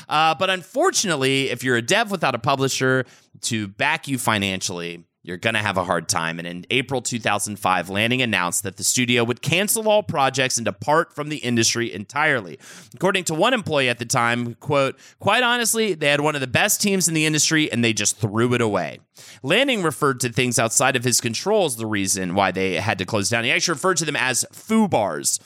[0.09, 3.05] Uh, but unfortunately, if you're a dev without a publisher
[3.41, 6.39] to back you financially, you're going to have a hard time.
[6.39, 11.13] And in April 2005, Lanning announced that the studio would cancel all projects and depart
[11.13, 12.59] from the industry entirely.
[12.95, 16.47] According to one employee at the time, quote, quite honestly, they had one of the
[16.47, 18.99] best teams in the industry and they just threw it away.
[19.43, 23.05] Lanning referred to things outside of his control as the reason why they had to
[23.05, 23.43] close down.
[23.43, 25.39] He actually referred to them as foo bars.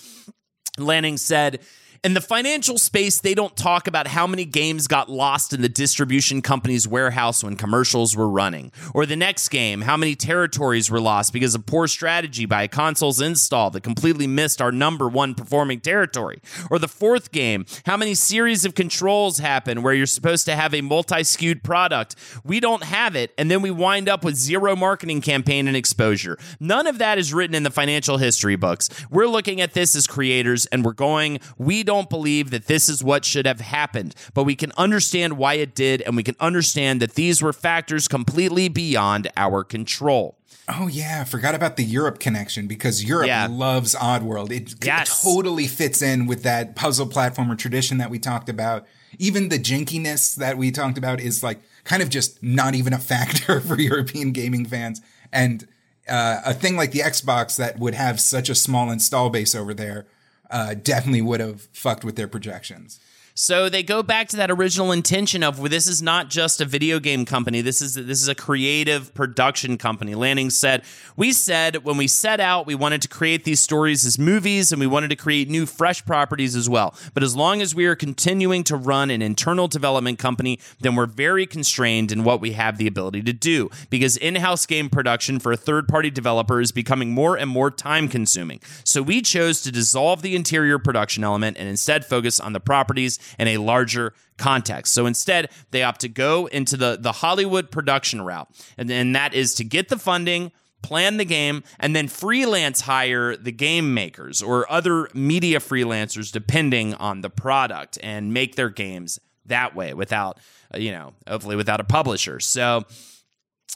[0.78, 1.60] Lanning said,
[2.04, 5.70] in the financial space, they don't talk about how many games got lost in the
[5.70, 8.74] distribution company's warehouse when commercials were running.
[8.94, 12.68] Or the next game, how many territories were lost because of poor strategy by a
[12.68, 16.42] console's install that completely missed our number one performing territory.
[16.70, 20.74] Or the fourth game, how many series of controls happen where you're supposed to have
[20.74, 22.16] a multi skewed product.
[22.44, 26.38] We don't have it, and then we wind up with zero marketing campaign and exposure.
[26.60, 28.90] None of that is written in the financial history books.
[29.10, 32.90] We're looking at this as creators and we're going, we don't don't believe that this
[32.90, 36.36] is what should have happened, but we can understand why it did, and we can
[36.40, 40.38] understand that these were factors completely beyond our control.
[40.68, 43.48] Oh yeah, forgot about the Europe connection because Europe Yeah.
[43.50, 44.50] loves Oddworld.
[44.52, 48.86] It, it totally fits in with that puzzle platformer tradition that we talked about.
[49.20, 52.98] Even the jinkiness that we talked about is like kind of just not even a
[52.98, 55.02] factor for European gaming fans.
[55.32, 55.68] And
[56.08, 59.74] uh, a thing like the Xbox that would have such a small install base over
[59.74, 60.06] there
[60.54, 63.00] uh, definitely would have fucked with their projections.
[63.36, 66.66] So they go back to that original intention of well, this is not just a
[66.66, 67.62] video game company.
[67.62, 70.14] This is this is a creative production company.
[70.14, 70.84] Lanning said,
[71.16, 74.80] "We said when we set out, we wanted to create these stories as movies, and
[74.80, 76.94] we wanted to create new, fresh properties as well.
[77.16, 81.08] But as long as we are continuing to run an internal development company, then we're
[81.08, 85.52] very constrained in what we have the ability to do because in-house game production for
[85.52, 88.60] a third-party developer is becoming more and more time-consuming.
[88.84, 93.18] So we chose to dissolve the interior production element and instead focus on the properties."
[93.40, 94.94] In a larger context.
[94.94, 98.50] So instead, they opt to go into the, the Hollywood production route.
[98.78, 100.52] And, and that is to get the funding,
[100.82, 106.94] plan the game, and then freelance hire the game makers or other media freelancers depending
[106.96, 110.40] on the product and make their games that way without,
[110.74, 112.40] you know, hopefully without a publisher.
[112.40, 112.86] So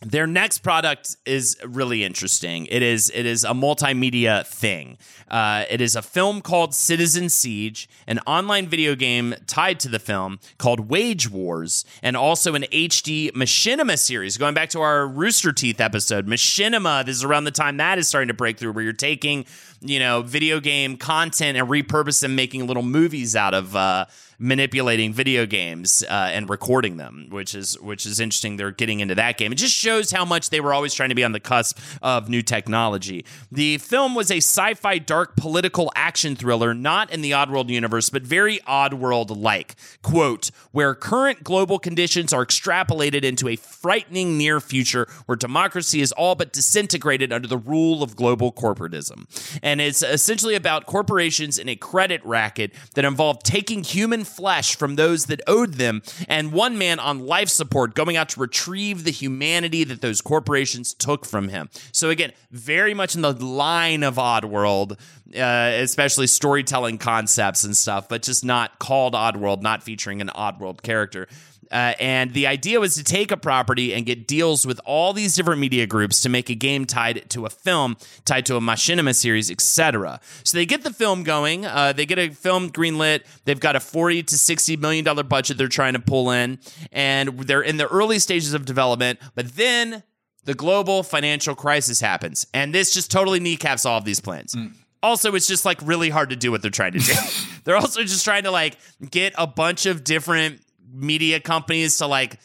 [0.03, 2.67] their next product is really interesting.
[2.67, 4.99] It is it is a multimedia thing.
[5.27, 9.97] Uh, it is a film called Citizen Siege, an online video game tied to the
[9.97, 14.37] film called Wage Wars, and also an HD Machinima series.
[14.37, 17.03] Going back to our Rooster Teeth episode, Machinima.
[17.03, 19.45] This is around the time that is starting to break through, where you're taking
[19.81, 23.75] you know video game content and repurpose them, making little movies out of.
[23.75, 24.05] Uh,
[24.39, 28.57] manipulating video games uh, and recording them, which is which is interesting.
[28.57, 29.51] They're getting into that game.
[29.51, 32.29] It just shows how much they were always trying to be on the cusp of
[32.29, 33.25] new technology.
[33.51, 38.23] The film was a sci-fi dark political action thriller, not in the Oddworld universe, but
[38.23, 39.75] very Oddworld-like.
[40.01, 46.11] Quote: Where current global conditions are extrapolated into a frightening near future where democracy is
[46.11, 49.25] all but disintegrated under the rule of global corporatism,
[49.63, 54.95] and it's essentially about corporations in a credit racket that involve taking human flesh from
[54.95, 59.11] those that owed them, and one man on life support going out to retrieve the
[59.11, 61.69] humanity that those corporations took from him.
[61.91, 64.99] So, again, very much in the line of Oddworld,
[65.35, 70.81] uh, especially storytelling concepts and stuff, but just not called Oddworld, not featuring an Oddworld
[70.81, 71.27] character.
[71.71, 75.35] Uh, and the idea was to take a property and get deals with all these
[75.35, 79.15] different media groups to make a game tied to a film, tied to a machinima
[79.15, 80.19] series, etc.
[80.43, 81.65] So they get the film going.
[81.65, 83.23] Uh, they get a film greenlit.
[83.45, 86.59] They've got a forty to sixty million dollar budget they're trying to pull in,
[86.91, 89.19] and they're in the early stages of development.
[89.35, 90.03] But then
[90.45, 94.55] the global financial crisis happens, and this just totally kneecaps all of these plans.
[95.03, 97.13] Also, it's just like really hard to do what they're trying to do.
[97.63, 98.77] they're also just trying to like
[99.11, 100.61] get a bunch of different
[100.91, 102.39] media companies to like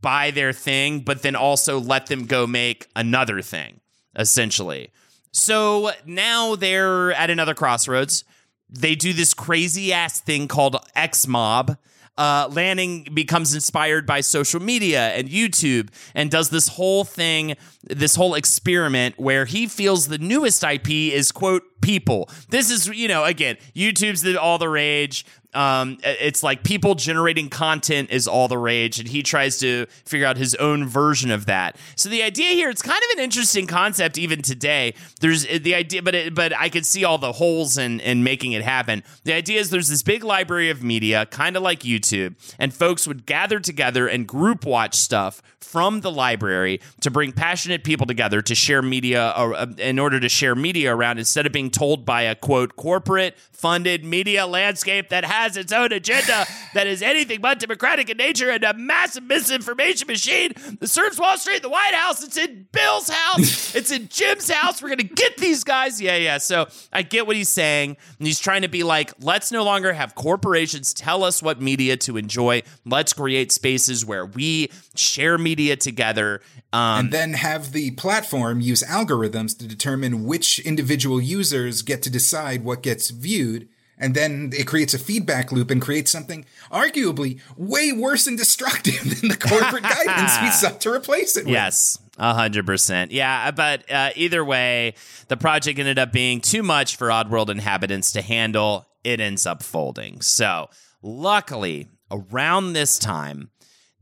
[0.00, 3.80] buy their thing, but then also let them go make another thing,
[4.16, 4.90] essentially.
[5.32, 8.24] So now they're at another crossroads.
[8.68, 11.76] They do this crazy ass thing called X Mob.
[12.18, 18.16] uh, Lanning becomes inspired by social media and YouTube and does this whole thing, this
[18.16, 22.28] whole experiment where he feels the newest IP is, quote, people.
[22.48, 25.24] This is, you know, again, YouTube's the, all the rage.
[25.54, 30.26] Um, it's like people generating content is all the rage, and he tries to figure
[30.26, 31.76] out his own version of that.
[31.96, 34.92] So the idea here, it's kind of an interesting concept even today.
[35.20, 38.22] There's uh, the idea, but it, but I could see all the holes in in
[38.22, 39.02] making it happen.
[39.24, 43.06] The idea is there's this big library of media, kind of like YouTube, and folks
[43.08, 48.40] would gather together and group watch stuff from the library to bring passionate people together
[48.40, 52.22] to share media uh, in order to share media around instead of being told by
[52.22, 57.58] a quote corporate funded media landscape that has its own agenda that is anything but
[57.58, 62.22] democratic in nature and a massive misinformation machine that serves Wall Street, the White House.
[62.22, 63.74] It's in Bill's house.
[63.74, 64.82] it's in Jim's house.
[64.82, 66.00] We're going to get these guys.
[66.00, 66.38] Yeah, yeah.
[66.38, 67.96] So I get what he's saying.
[68.18, 71.96] And he's trying to be like, let's no longer have corporations tell us what media
[71.98, 72.62] to enjoy.
[72.84, 76.40] Let's create spaces where we share media together.
[76.72, 82.10] Um, and then have the platform use algorithms to determine which individual users get to
[82.10, 83.68] decide what gets viewed.
[83.98, 89.02] And then it creates a feedback loop and creates something arguably way worse and destructive
[89.20, 91.52] than the corporate guidance we sought to replace it with.
[91.52, 93.10] Yes, a hundred percent.
[93.10, 94.94] Yeah, but uh, either way,
[95.28, 98.86] the project ended up being too much for Oddworld inhabitants to handle.
[99.02, 100.20] It ends up folding.
[100.20, 100.68] So,
[101.00, 103.50] luckily, around this time,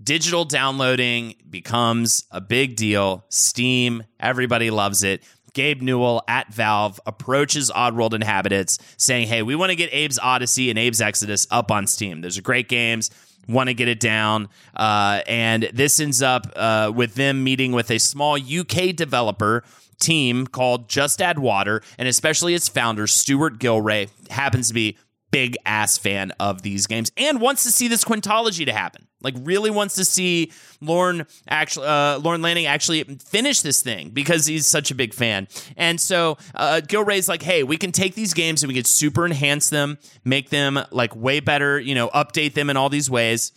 [0.03, 3.24] digital downloading becomes a big deal.
[3.28, 5.22] Steam, everybody loves it.
[5.53, 10.68] Gabe Newell at Valve approaches Oddworld inhabitants saying, Hey, we want to get Abe's Oddysee
[10.68, 12.20] and Abe's Exodus up on Steam.
[12.20, 13.11] Those are great games.
[13.47, 14.49] Want to get it down.
[14.74, 19.62] Uh, and this ends up uh, with them meeting with a small UK developer
[20.01, 24.97] team called Just Add Water, and especially its founder, Stewart Gilray, happens to be
[25.35, 29.09] big ass fan of these games and wants to see this quintology to happen.
[29.20, 34.47] Like really wants to see Lorne actually uh, Lorne Lanning actually finish this thing because
[34.47, 35.49] he's such a big fan.
[35.76, 39.26] And so uh, Gilray's like, hey, we can take these games and we can super
[39.26, 43.51] enhance them, make them like way better, you know, update them in all these ways.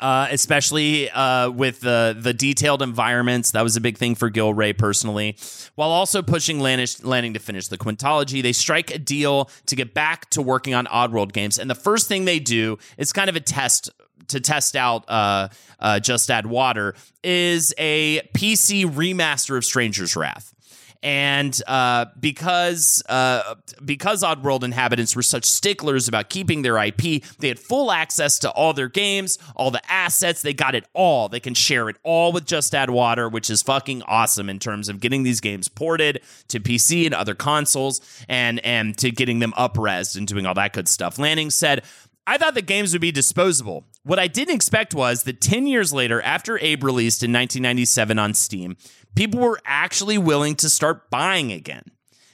[0.00, 3.50] Uh, especially uh, with the the detailed environments.
[3.50, 5.36] That was a big thing for Gilray personally.
[5.74, 9.94] While also pushing Lannish, Lanning to finish the quintology, they strike a deal to get
[9.94, 11.58] back to working on Oddworld games.
[11.58, 13.90] And the first thing they do is kind of a test
[14.28, 15.48] to test out uh,
[15.80, 16.94] uh, Just Add Water
[17.24, 20.54] is a PC remaster of Stranger's Wrath.
[21.02, 27.48] And uh, because uh, because Oddworld inhabitants were such sticklers about keeping their IP, they
[27.48, 30.42] had full access to all their games, all the assets.
[30.42, 31.28] They got it all.
[31.28, 34.88] They can share it all with Just Add Water, which is fucking awesome in terms
[34.88, 39.54] of getting these games ported to PC and other consoles, and and to getting them
[39.56, 41.18] up-res and doing all that good stuff.
[41.18, 41.84] Lanning said.
[42.26, 43.86] I thought the games would be disposable.
[44.02, 48.34] What I didn't expect was that 10 years later, after Abe released in 1997 on
[48.34, 48.76] Steam,
[49.14, 51.84] people were actually willing to start buying again.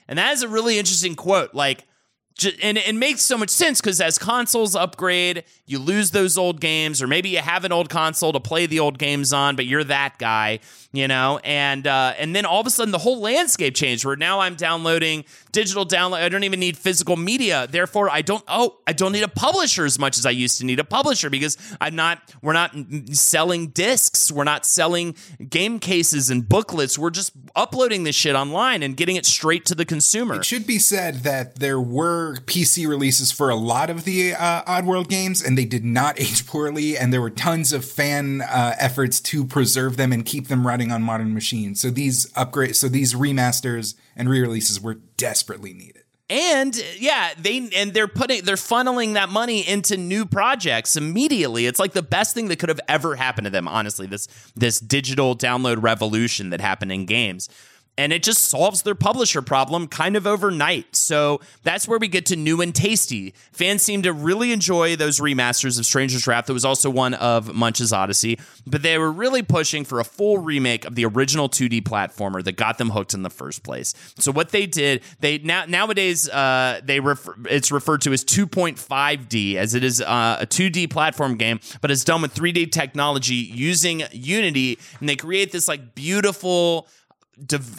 [0.08, 1.54] And that is a really interesting quote.
[1.54, 1.86] Like,
[2.62, 7.00] and it makes so much sense because as consoles upgrade, you lose those old games,
[7.00, 9.84] or maybe you have an old console to play the old games on, but you're
[9.84, 10.58] that guy,
[10.92, 11.38] you know.
[11.44, 14.04] And uh, and then all of a sudden, the whole landscape changed.
[14.04, 16.22] Where now I'm downloading digital download.
[16.22, 17.68] I don't even need physical media.
[17.70, 18.44] Therefore, I don't.
[18.48, 21.30] Oh, I don't need a publisher as much as I used to need a publisher
[21.30, 22.20] because I'm not.
[22.42, 22.74] We're not
[23.12, 24.32] selling discs.
[24.32, 25.14] We're not selling
[25.48, 26.98] game cases and booklets.
[26.98, 30.34] We're just uploading this shit online and getting it straight to the consumer.
[30.34, 34.62] It should be said that there were PC releases for a lot of the uh,
[34.62, 38.74] Oddworld games, and they did not age poorly, and there were tons of fan uh,
[38.78, 41.80] efforts to preserve them and keep them running on modern machines.
[41.80, 46.02] So these upgrades, so these remasters and re-releases were desperately needed.
[46.30, 51.66] And yeah, they and they're putting they're funneling that money into new projects immediately.
[51.66, 54.06] It's like the best thing that could have ever happened to them, honestly.
[54.06, 57.50] This this digital download revolution that happened in games
[57.96, 60.96] and it just solves their publisher problem kind of overnight.
[60.96, 63.34] So that's where we get to New 'n' Tasty.
[63.52, 66.50] Fans seem to really enjoy those remasters of Stranger's Wrath.
[66.50, 70.38] It was also one of Munch's Oddysee, but they were really pushing for a full
[70.38, 73.94] remake of the original 2D platformer that got them hooked in the first place.
[74.18, 79.56] So what they did, they now nowadays uh, they refer, it's referred to as 2.5D
[79.56, 84.02] as it is uh, a 2D platform game, but it's done with 3D technology using
[84.12, 86.88] Unity, and they create this like beautiful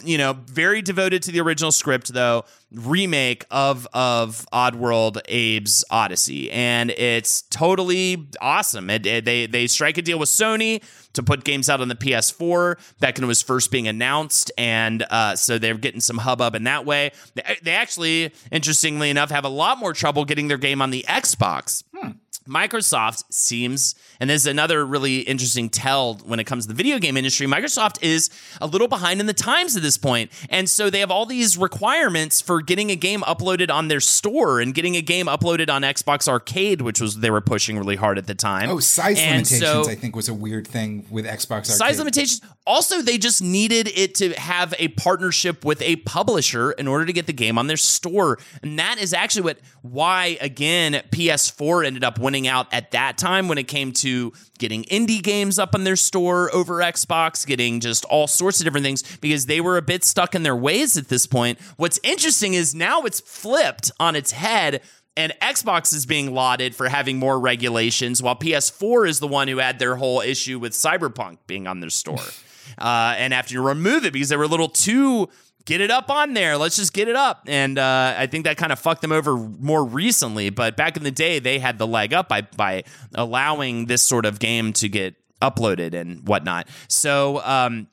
[0.04, 6.50] you know, very devoted to the original script though remake of of Oddworld Abe's Oddysee,
[6.52, 8.90] and it's totally awesome.
[8.90, 10.82] It, it, they they strike a deal with Sony
[11.14, 15.04] to put games out on the PS4 back when it was first being announced, and
[15.10, 17.12] uh, so they're getting some hubbub in that way.
[17.34, 21.04] They, they, actually, interestingly enough, have a lot more trouble getting their game on the
[21.08, 21.84] Xbox.
[21.96, 22.10] Hmm
[22.48, 26.98] Microsoft seems, and this is another really interesting tell when it comes to the video
[26.98, 27.46] game industry.
[27.46, 28.30] Microsoft is
[28.60, 31.58] a little behind in the times at this point, and so they have all these
[31.58, 35.82] requirements for getting a game uploaded on their store and getting a game uploaded on
[35.82, 38.70] Xbox Arcade, which was they were pushing really hard at the time.
[38.70, 41.76] Oh, size And limitations, so- I think, was a weird thing with Xbox Arcade.
[41.76, 42.40] Size limitations.
[42.66, 47.12] Also, they just needed it to have a partnership with a publisher in order to
[47.12, 49.58] get the game on their store, and that is actually what
[49.92, 54.84] why again PS4 ended up winning out at that time when it came to getting
[54.84, 59.02] indie games up on their store over Xbox, getting just all sorts of different things
[59.18, 61.58] because they were a bit stuck in their ways at this point.
[61.76, 64.82] What's interesting is now it's flipped on its head
[65.16, 69.58] and Xbox is being lauded for having more regulations, while PS4 is the one who
[69.58, 72.18] had their whole issue with Cyberpunk being on their store.
[72.78, 75.28] uh, and after you remove it because they were a little too
[75.66, 77.42] get it up on there, let's just get it up.
[77.46, 80.48] And uh, I think that kind of fucked them over more recently.
[80.48, 84.24] But back in the day, they had the leg up by by allowing this sort
[84.24, 86.68] of game to get uploaded and whatnot.
[86.88, 87.42] So.
[87.44, 87.88] Um,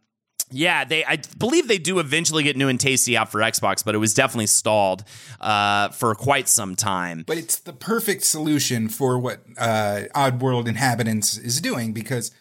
[0.55, 3.95] yeah, they I believe they do eventually get New 'n' Tasty out for Xbox, but
[3.95, 5.03] it was definitely stalled
[5.41, 7.24] uh, for quite some time.
[7.26, 12.32] But it's the perfect solution for what uh, Oddworld Inhabitants is doing because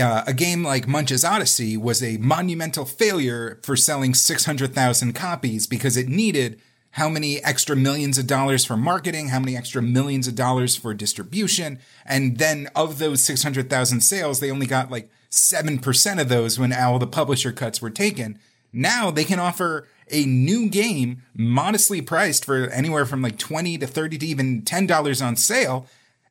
[0.00, 5.96] uh, a game like Munch's Oddysee was a monumental failure for selling 600,000 copies because
[5.96, 6.60] it needed
[6.92, 10.94] how many extra millions of dollars for marketing, how many extra millions of dollars for
[10.94, 11.78] distribution.
[12.04, 16.98] And then of those 600,000 sales, they only got like 7% of those when all
[16.98, 18.38] the publisher cuts were taken.
[18.72, 23.86] Now they can offer a new game modestly priced for anywhere from like 20 to
[23.86, 25.86] 30 to even $10 on sale.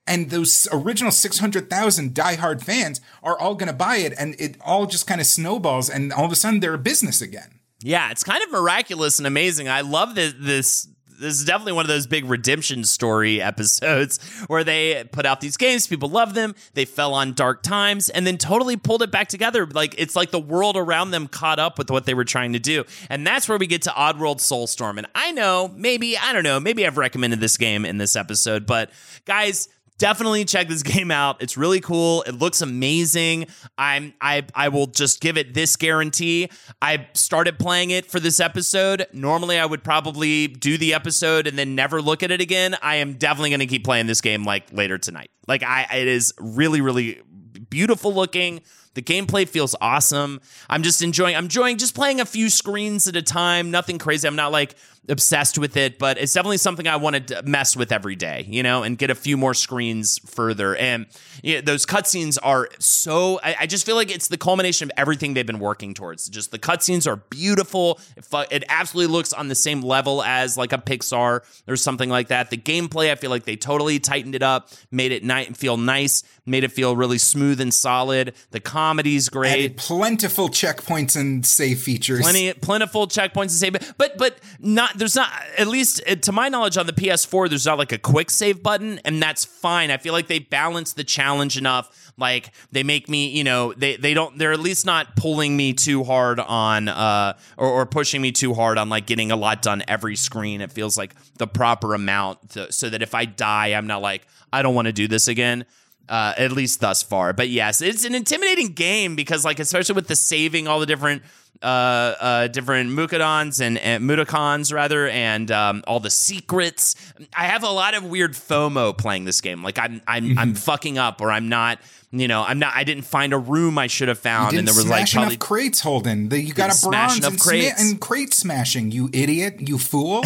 [0.07, 4.13] And those original 600,000 diehard fans are all going to buy it.
[4.17, 5.89] And it all just kind of snowballs.
[5.89, 7.59] And all of a sudden they're a business again.
[7.81, 9.69] Yeah, it's kind of miraculous and amazing.
[9.69, 10.33] I love this.
[10.39, 10.87] This
[11.19, 15.57] this is definitely one of those big redemption story episodes where they put out these
[15.57, 19.27] games, people love them, they fell on dark times, and then totally pulled it back
[19.27, 19.65] together.
[19.65, 22.59] Like it's like the world around them caught up with what they were trying to
[22.59, 24.97] do, and that's where we get to Oddworld Soulstorm.
[24.97, 28.65] And I know, maybe I don't know, maybe I've recommended this game in this episode,
[28.65, 28.91] but
[29.25, 31.41] guys definitely check this game out.
[31.41, 32.23] It's really cool.
[32.23, 33.47] It looks amazing.
[33.77, 36.49] I'm I I will just give it this guarantee.
[36.81, 39.07] I started playing it for this episode.
[39.13, 42.75] Normally I would probably do the episode and then never look at it again.
[42.81, 45.31] I am definitely going to keep playing this game like later tonight.
[45.47, 47.21] Like I it is really really
[47.69, 48.61] beautiful looking.
[48.93, 50.41] The gameplay feels awesome.
[50.69, 53.69] I'm just enjoying I'm enjoying just playing a few screens at a time.
[53.69, 54.27] Nothing crazy.
[54.27, 54.75] I'm not like
[55.09, 58.63] obsessed with it, but it's definitely something I want to mess with every day, you
[58.63, 60.75] know, and get a few more screens further.
[60.75, 61.05] And
[61.41, 63.39] yeah, those cutscenes are so.
[63.43, 66.27] I, I just feel like it's the culmination of everything they've been working towards.
[66.29, 67.99] Just the cutscenes are beautiful.
[68.15, 72.09] It, fu- it absolutely looks on the same level as like a Pixar or something
[72.09, 72.49] like that.
[72.49, 76.23] The gameplay, I feel like they totally tightened it up, made it ni- feel nice,
[76.45, 78.33] made it feel really smooth and solid.
[78.51, 79.53] The comedy's great.
[79.53, 82.21] Added plentiful checkpoints and save features.
[82.21, 84.96] Plenty, plentiful checkpoints and save, but but not.
[84.97, 87.49] There's not at least uh, to my knowledge on the PS4.
[87.49, 89.91] There's not like a quick save button, and that's fine.
[89.91, 92.11] I feel like they balance the challenge enough.
[92.17, 94.37] Like they make me, you know, they they don't.
[94.37, 98.53] They're at least not pulling me too hard on, uh, or, or pushing me too
[98.53, 100.61] hard on like getting a lot done every screen.
[100.61, 104.27] It feels like the proper amount, to, so that if I die, I'm not like
[104.51, 105.65] I don't want to do this again
[106.09, 107.33] uh, at least thus far.
[107.33, 111.23] But yes, it's an intimidating game because, like, especially with the saving all the different
[111.61, 116.95] uh, uh, different Mukadons and, and Mudokons rather, and um, all the secrets.
[117.35, 119.63] I have a lot of weird FOMO playing this game.
[119.63, 121.79] Like I'm I'm I'm fucking up, or I'm not.
[122.11, 122.73] You know, I'm not.
[122.73, 125.39] I didn't find a room I should have found, and there was like probably enough
[125.39, 126.29] crates, Holden.
[126.29, 127.81] The- You got a bronze and, crates.
[127.81, 130.23] and crate smashing, you idiot, you fool.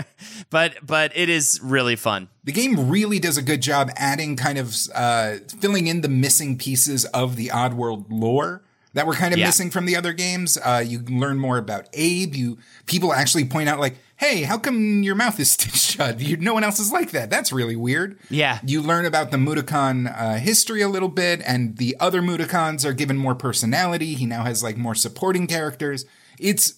[0.50, 2.28] but but it is really fun.
[2.44, 6.56] the game really does a good job adding kind of uh, filling in the missing
[6.56, 8.62] pieces of the Oddworld lore
[8.96, 9.46] that were kind of Yeah.
[9.46, 10.56] missing from the other games.
[10.58, 12.34] Uh, you learn more about Abe.
[12.34, 16.18] You people actually point out like, "Hey, how come your mouth is stitched shut?
[16.20, 17.30] You, no one else is like that.
[17.30, 18.58] That's really weird." Yeah.
[18.64, 22.92] You learn about the Mudokon uh, history a little bit, and the other Mudokons are
[22.94, 24.14] given more personality.
[24.14, 26.04] He now has like more supporting characters.
[26.38, 26.74] It's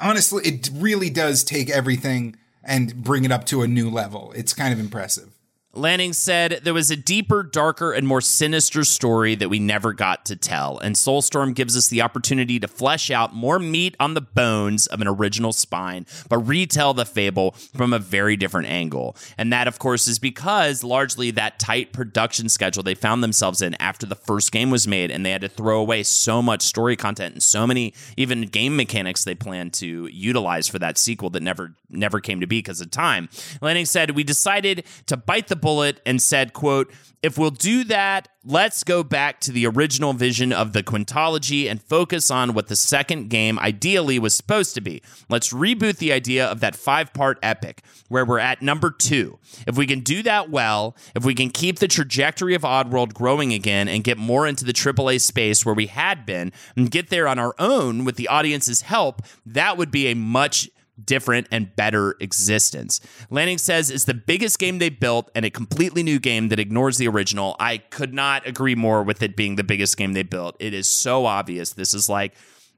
[0.00, 4.32] honestly, it really does take everything and bring it up to a new level.
[4.36, 5.37] It's kind of impressive.
[5.78, 10.26] Lanning said there was a deeper, darker, and more sinister story that we never got
[10.26, 14.20] to tell, and Soulstorm gives us the opportunity to flesh out more meat on the
[14.20, 19.16] bones of an original spine, but retell the fable from a very different angle.
[19.36, 23.74] And that, of course, is because largely that tight production schedule they found themselves in
[23.80, 26.96] after the first game was made, and they had to throw away so much story
[26.96, 31.42] content and so many even game mechanics they planned to utilize for that sequel that
[31.42, 33.28] never never came to be because of time.
[33.62, 36.90] Lanning said, "We decided to bite the bullet." and said, quote,
[37.20, 41.82] if we'll do that, let's go back to the original vision of the quintology and
[41.82, 45.02] focus on what the second game ideally was supposed to be.
[45.28, 49.38] Let's reboot the idea of that five part epic where we're at number two.
[49.66, 53.52] If we can do that well, if we can keep the trajectory of Oddworld growing
[53.52, 57.26] again and get more into the AAA space where we had been and get there
[57.26, 60.70] on our own with the audience's help, that would be a much
[61.04, 63.00] different and better existence.
[63.30, 66.98] Lanning says it's the biggest game they built and a completely new game that ignores
[66.98, 67.56] the original.
[67.58, 70.56] I could not agree more with it being the biggest game they built.
[70.58, 71.72] It is so obvious.
[71.72, 72.34] This is like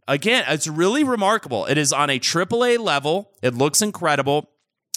[0.09, 1.67] again, it's really remarkable.
[1.67, 3.31] It is on a AAA level.
[3.43, 4.51] It looks incredible.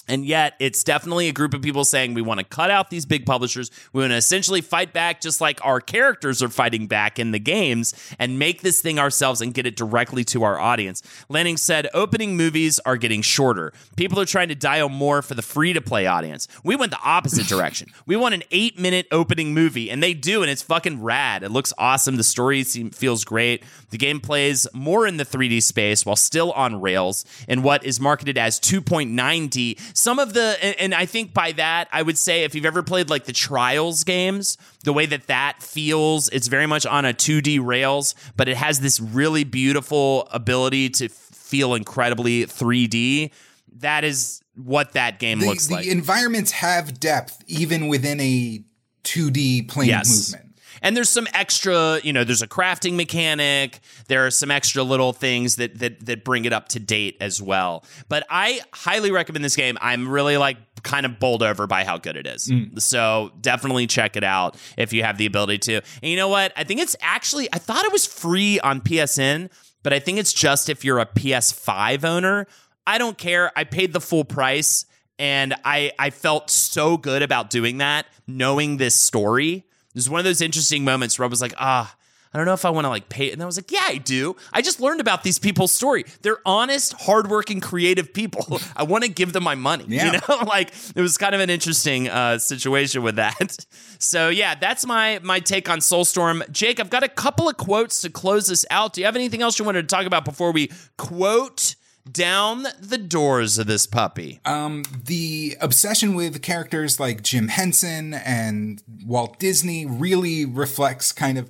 [0.08, 3.06] And yet, it's definitely a group of people saying we want to cut out these
[3.06, 3.72] big publishers.
[3.94, 7.40] We want to essentially fight back just like our characters are fighting back in the
[7.40, 11.02] games and make this thing ourselves and get it directly to our audience.
[11.30, 13.72] Lanning said opening movies are getting shorter.
[13.96, 16.48] People are trying to dial more for the free to play audience.
[16.64, 17.90] We went the opposite direction.
[18.06, 21.44] We want an eight minute opening movie, and they do, and it's fucking rad.
[21.44, 22.18] It looks awesome.
[22.18, 23.64] The story feels great.
[23.90, 28.00] The game plays more in the 3D space while still on rails in what is
[28.00, 32.44] marketed as 2.9D some of the and, and, I think by that I would say
[32.44, 36.68] if you've ever played like the Trials games, the way that that feels, it's very
[36.68, 42.46] much on a 2D rails, but it has this really beautiful ability to feel incredibly
[42.46, 43.32] 3D.
[43.78, 45.86] That is what that game the, looks the like.
[45.86, 48.64] The environments have depth even within a
[49.04, 50.32] 2D plane yes.
[50.32, 50.53] movement.
[50.84, 53.80] And there's some extra, you know, there's a crafting mechanic.
[54.08, 57.42] There are some extra little things that that that bring it up to date as
[57.42, 57.86] well.
[58.10, 59.78] But I highly recommend this game.
[59.82, 62.50] I'm really like kind of bowled over by how good it is.
[62.50, 62.80] Mm.
[62.82, 65.76] So definitely check it out if you have the ability to.
[65.76, 66.52] And you know what?
[66.58, 69.50] I think it's actually I thought it was free on PSN,
[69.82, 72.46] but I think it's just if you're a PS5 owner.
[72.86, 73.50] I don't care.
[73.56, 74.86] I paid the full price
[75.18, 80.20] and I I felt so good about doing that, knowing this story it was one
[80.20, 81.96] of those interesting moments where I was like, ah,
[82.34, 83.32] I don't know if I want to like pay.
[83.32, 84.36] And I was like, yeah, I do.
[84.52, 86.04] I just learned about these people's story.
[86.24, 88.60] They're honest, hardworking, creative people.
[88.76, 89.86] I want to give them my money.
[89.88, 90.06] Yeah.
[90.06, 93.66] You know, like it was kind of an interesting uh, situation with that.
[94.00, 96.50] So yeah, that's my my take on Soulstorm.
[96.52, 98.92] Jake, I've got a couple of quotes to close this out.
[98.92, 101.76] Do you have anything else you wanted to talk about before we quote?
[102.12, 104.42] Down the doors of this puppy?
[104.44, 111.50] Um, the obsession with characters like Jim Henson and Walt Disney really reflects kind of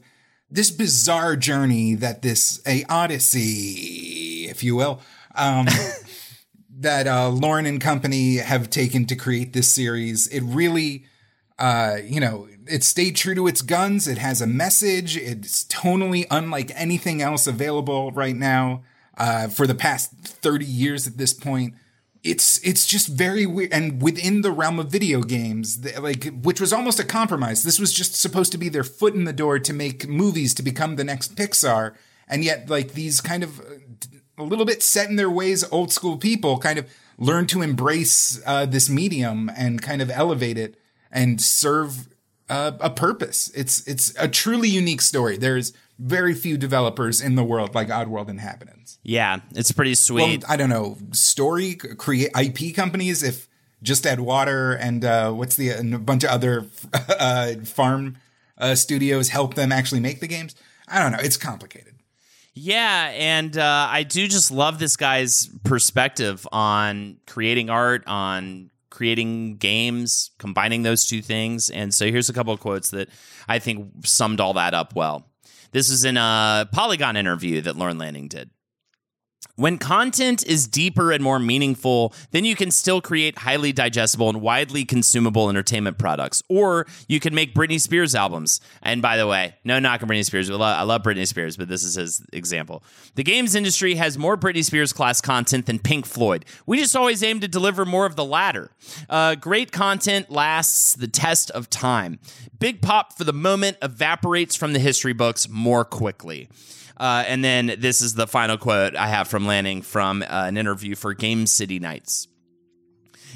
[0.51, 5.01] this bizarre journey that this a odyssey, if you will,
[5.33, 5.67] um,
[6.69, 10.27] that uh, Lorne and company have taken to create this series.
[10.27, 11.05] It really,
[11.57, 14.07] uh, you know, it stayed true to its guns.
[14.07, 15.17] It has a message.
[15.17, 18.83] It's tonally unlike anything else available right now
[19.17, 21.75] uh, for the past 30 years at this point.
[22.23, 26.71] It's it's just very weird, and within the realm of video games, like which was
[26.71, 27.63] almost a compromise.
[27.63, 30.63] This was just supposed to be their foot in the door to make movies to
[30.63, 31.95] become the next Pixar,
[32.29, 33.63] and yet like these kind of uh,
[34.37, 38.41] a little bit set in their ways, old school people kind of learn to embrace
[38.45, 40.77] uh, this medium and kind of elevate it
[41.11, 42.07] and serve
[42.49, 43.51] uh, a purpose.
[43.55, 45.37] It's it's a truly unique story.
[45.37, 45.73] There's
[46.03, 48.99] very few developers in the world like Oddworld Inhabitants.
[49.03, 50.43] Yeah, it's pretty sweet.
[50.43, 53.47] Well, I don't know, story create IP companies if
[53.81, 58.17] just add water and uh, what's the and a bunch of other uh, farm
[58.57, 60.55] uh, studios help them actually make the games.
[60.87, 61.19] I don't know.
[61.21, 61.95] It's complicated.
[62.53, 69.55] Yeah, and uh, I do just love this guy's perspective on creating art, on creating
[69.55, 71.71] games, combining those two things.
[71.71, 73.09] And so here's a couple of quotes that
[73.47, 75.25] I think summed all that up well.
[75.73, 78.51] This is in a Polygon interview that Lorne Lanning did.
[79.55, 84.41] When content is deeper and more meaningful, then you can still create highly digestible and
[84.41, 86.41] widely consumable entertainment products.
[86.49, 88.61] Or you can make Britney Spears albums.
[88.81, 90.49] And by the way, no knock on Britney Spears.
[90.49, 92.83] I love Britney Spears, but this is his example.
[93.13, 96.45] The games industry has more Britney Spears class content than Pink Floyd.
[96.65, 98.71] We just always aim to deliver more of the latter.
[99.07, 102.17] Uh, great content lasts the test of time.
[102.57, 106.49] Big pop for the moment evaporates from the history books more quickly.
[106.97, 110.57] Uh, and then this is the final quote I have from Lanning from uh, an
[110.57, 112.27] interview for Game City Nights.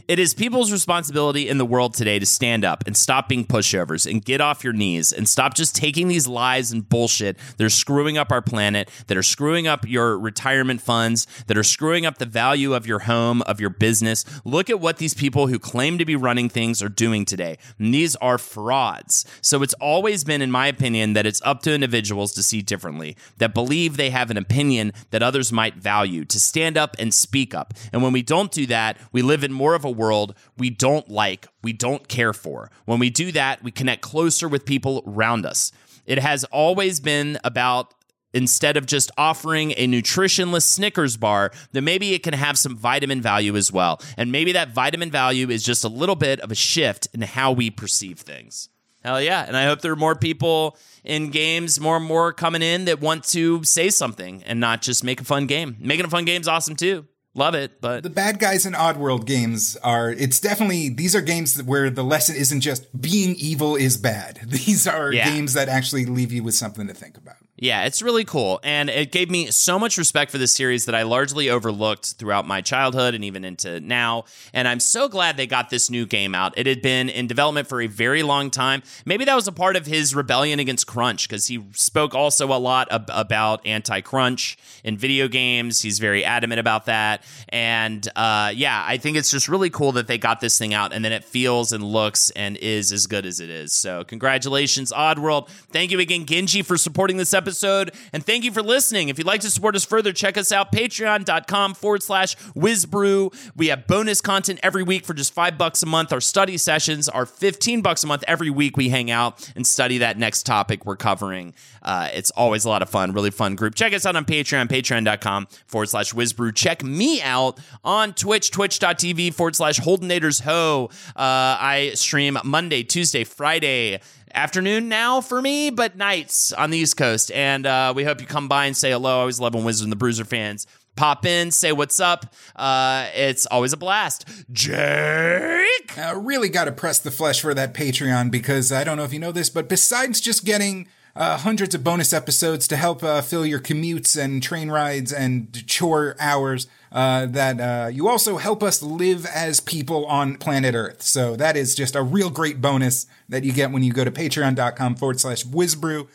[0.08, 4.10] It is people's responsibility in the world today to stand up and stop being pushovers
[4.10, 7.70] and get off your knees and stop just taking these lies and bullshit that are
[7.70, 12.18] screwing up our planet, that are screwing up your retirement funds, that are screwing up
[12.18, 14.24] the value of your home, of your business.
[14.46, 17.58] Look at what these people who claim to be running things are doing today.
[17.80, 19.26] And these are frauds.
[19.42, 23.16] So it's always been, in my opinion, that it's up to individuals to see differently,
[23.38, 27.54] that believe they have an opinion that others might value, to stand up and speak
[27.54, 27.74] up.
[27.92, 30.70] And when we don't do that, we live in more of a a world we
[30.70, 32.70] don't like, we don't care for.
[32.86, 35.72] When we do that, we connect closer with people around us.
[36.06, 37.94] It has always been about
[38.34, 43.22] instead of just offering a nutritionless Snickers bar, then maybe it can have some vitamin
[43.22, 44.00] value as well.
[44.16, 47.52] And maybe that vitamin value is just a little bit of a shift in how
[47.52, 48.70] we perceive things.
[49.04, 49.46] Hell yeah.
[49.48, 53.00] And I hope there are more people in games, more and more coming in that
[53.00, 55.78] want to say something and not just make a fun game.
[55.80, 57.06] Making a fun game is awesome too.
[57.38, 61.62] Love it, but the bad guys in Oddworld games are it's definitely these are games
[61.62, 64.40] where the lesson isn't just being evil is bad.
[64.48, 65.30] These are Yeah.
[65.30, 67.36] games that actually leave you with something to think about.
[67.60, 68.60] Yeah, it's really cool.
[68.62, 72.46] And it gave me so much respect for this series that I largely overlooked throughout
[72.46, 74.26] my childhood and even into now.
[74.54, 76.54] And I'm so glad they got this new game out.
[76.56, 78.84] It had been in development for a very long time.
[79.06, 82.60] Maybe that was a part of his rebellion against crunch because he spoke also a
[82.60, 85.82] lot ab- about anti crunch in video games.
[85.82, 87.24] He's very adamant about that.
[87.50, 90.94] And uh, yeah, I think it's just really cool that they got this thing out
[90.94, 93.74] and then it feels and looks and is as good as it is.
[93.74, 95.50] So, congratulations, Oddworld.
[95.72, 97.94] Thank you again, Genji, for supporting this episode.
[98.12, 99.08] And thank you for listening.
[99.08, 103.34] If you'd like to support us further, check us out, patreon.com forward slash WizBru.
[103.56, 106.12] We have bonus content every week for just five bucks a month.
[106.12, 108.26] Our study sessions are 15 bucks a month.
[108.28, 111.54] Every week we hang out and study that next topic we're covering.
[111.82, 113.76] Uh, it's always a lot of fun, really fun group.
[113.76, 116.54] Check us out on Patreon, patreon.com forward slash WizBru.
[116.54, 120.90] Check me out on Twitch, twitch.tv forward slash holdenators ho.
[121.16, 124.02] Uh, I stream Monday, Tuesday, Friday
[124.34, 127.32] afternoon now for me, but nights on the East Coast.
[127.32, 129.18] And uh, we hope you come by and say hello.
[129.18, 130.68] I always love when Wizards and the Bruiser fans
[130.98, 132.34] pop in, say what's up.
[132.56, 134.28] Uh, it's always a blast.
[134.52, 135.98] Jake!
[135.98, 139.14] I really got to press the flesh for that Patreon because I don't know if
[139.14, 140.88] you know this, but besides just getting
[141.18, 145.66] uh, hundreds of bonus episodes to help uh, fill your commutes and train rides and
[145.68, 151.02] chore hours, uh, that uh, you also help us live as people on planet Earth.
[151.02, 154.12] So that is just a real great bonus that you get when you go to
[154.12, 156.08] patreon.com forward slash WizBru.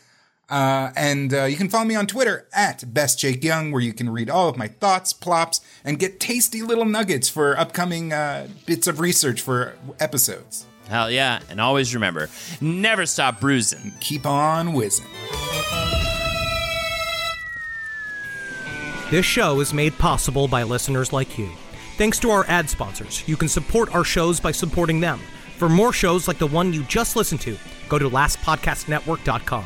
[0.49, 4.09] Uh, and uh, you can follow me on Twitter at Best Young, where you can
[4.09, 8.87] read all of my thoughts, plops, and get tasty little nuggets for upcoming uh, bits
[8.87, 10.65] of research for episodes.
[10.93, 11.39] Hell yeah.
[11.49, 12.29] And always remember
[12.61, 13.95] never stop bruising.
[13.99, 15.07] Keep on whizzing.
[19.09, 21.49] This show is made possible by listeners like you.
[21.97, 25.19] Thanks to our ad sponsors, you can support our shows by supporting them.
[25.57, 27.57] For more shows like the one you just listened to,
[27.89, 29.65] go to lastpodcastnetwork.com.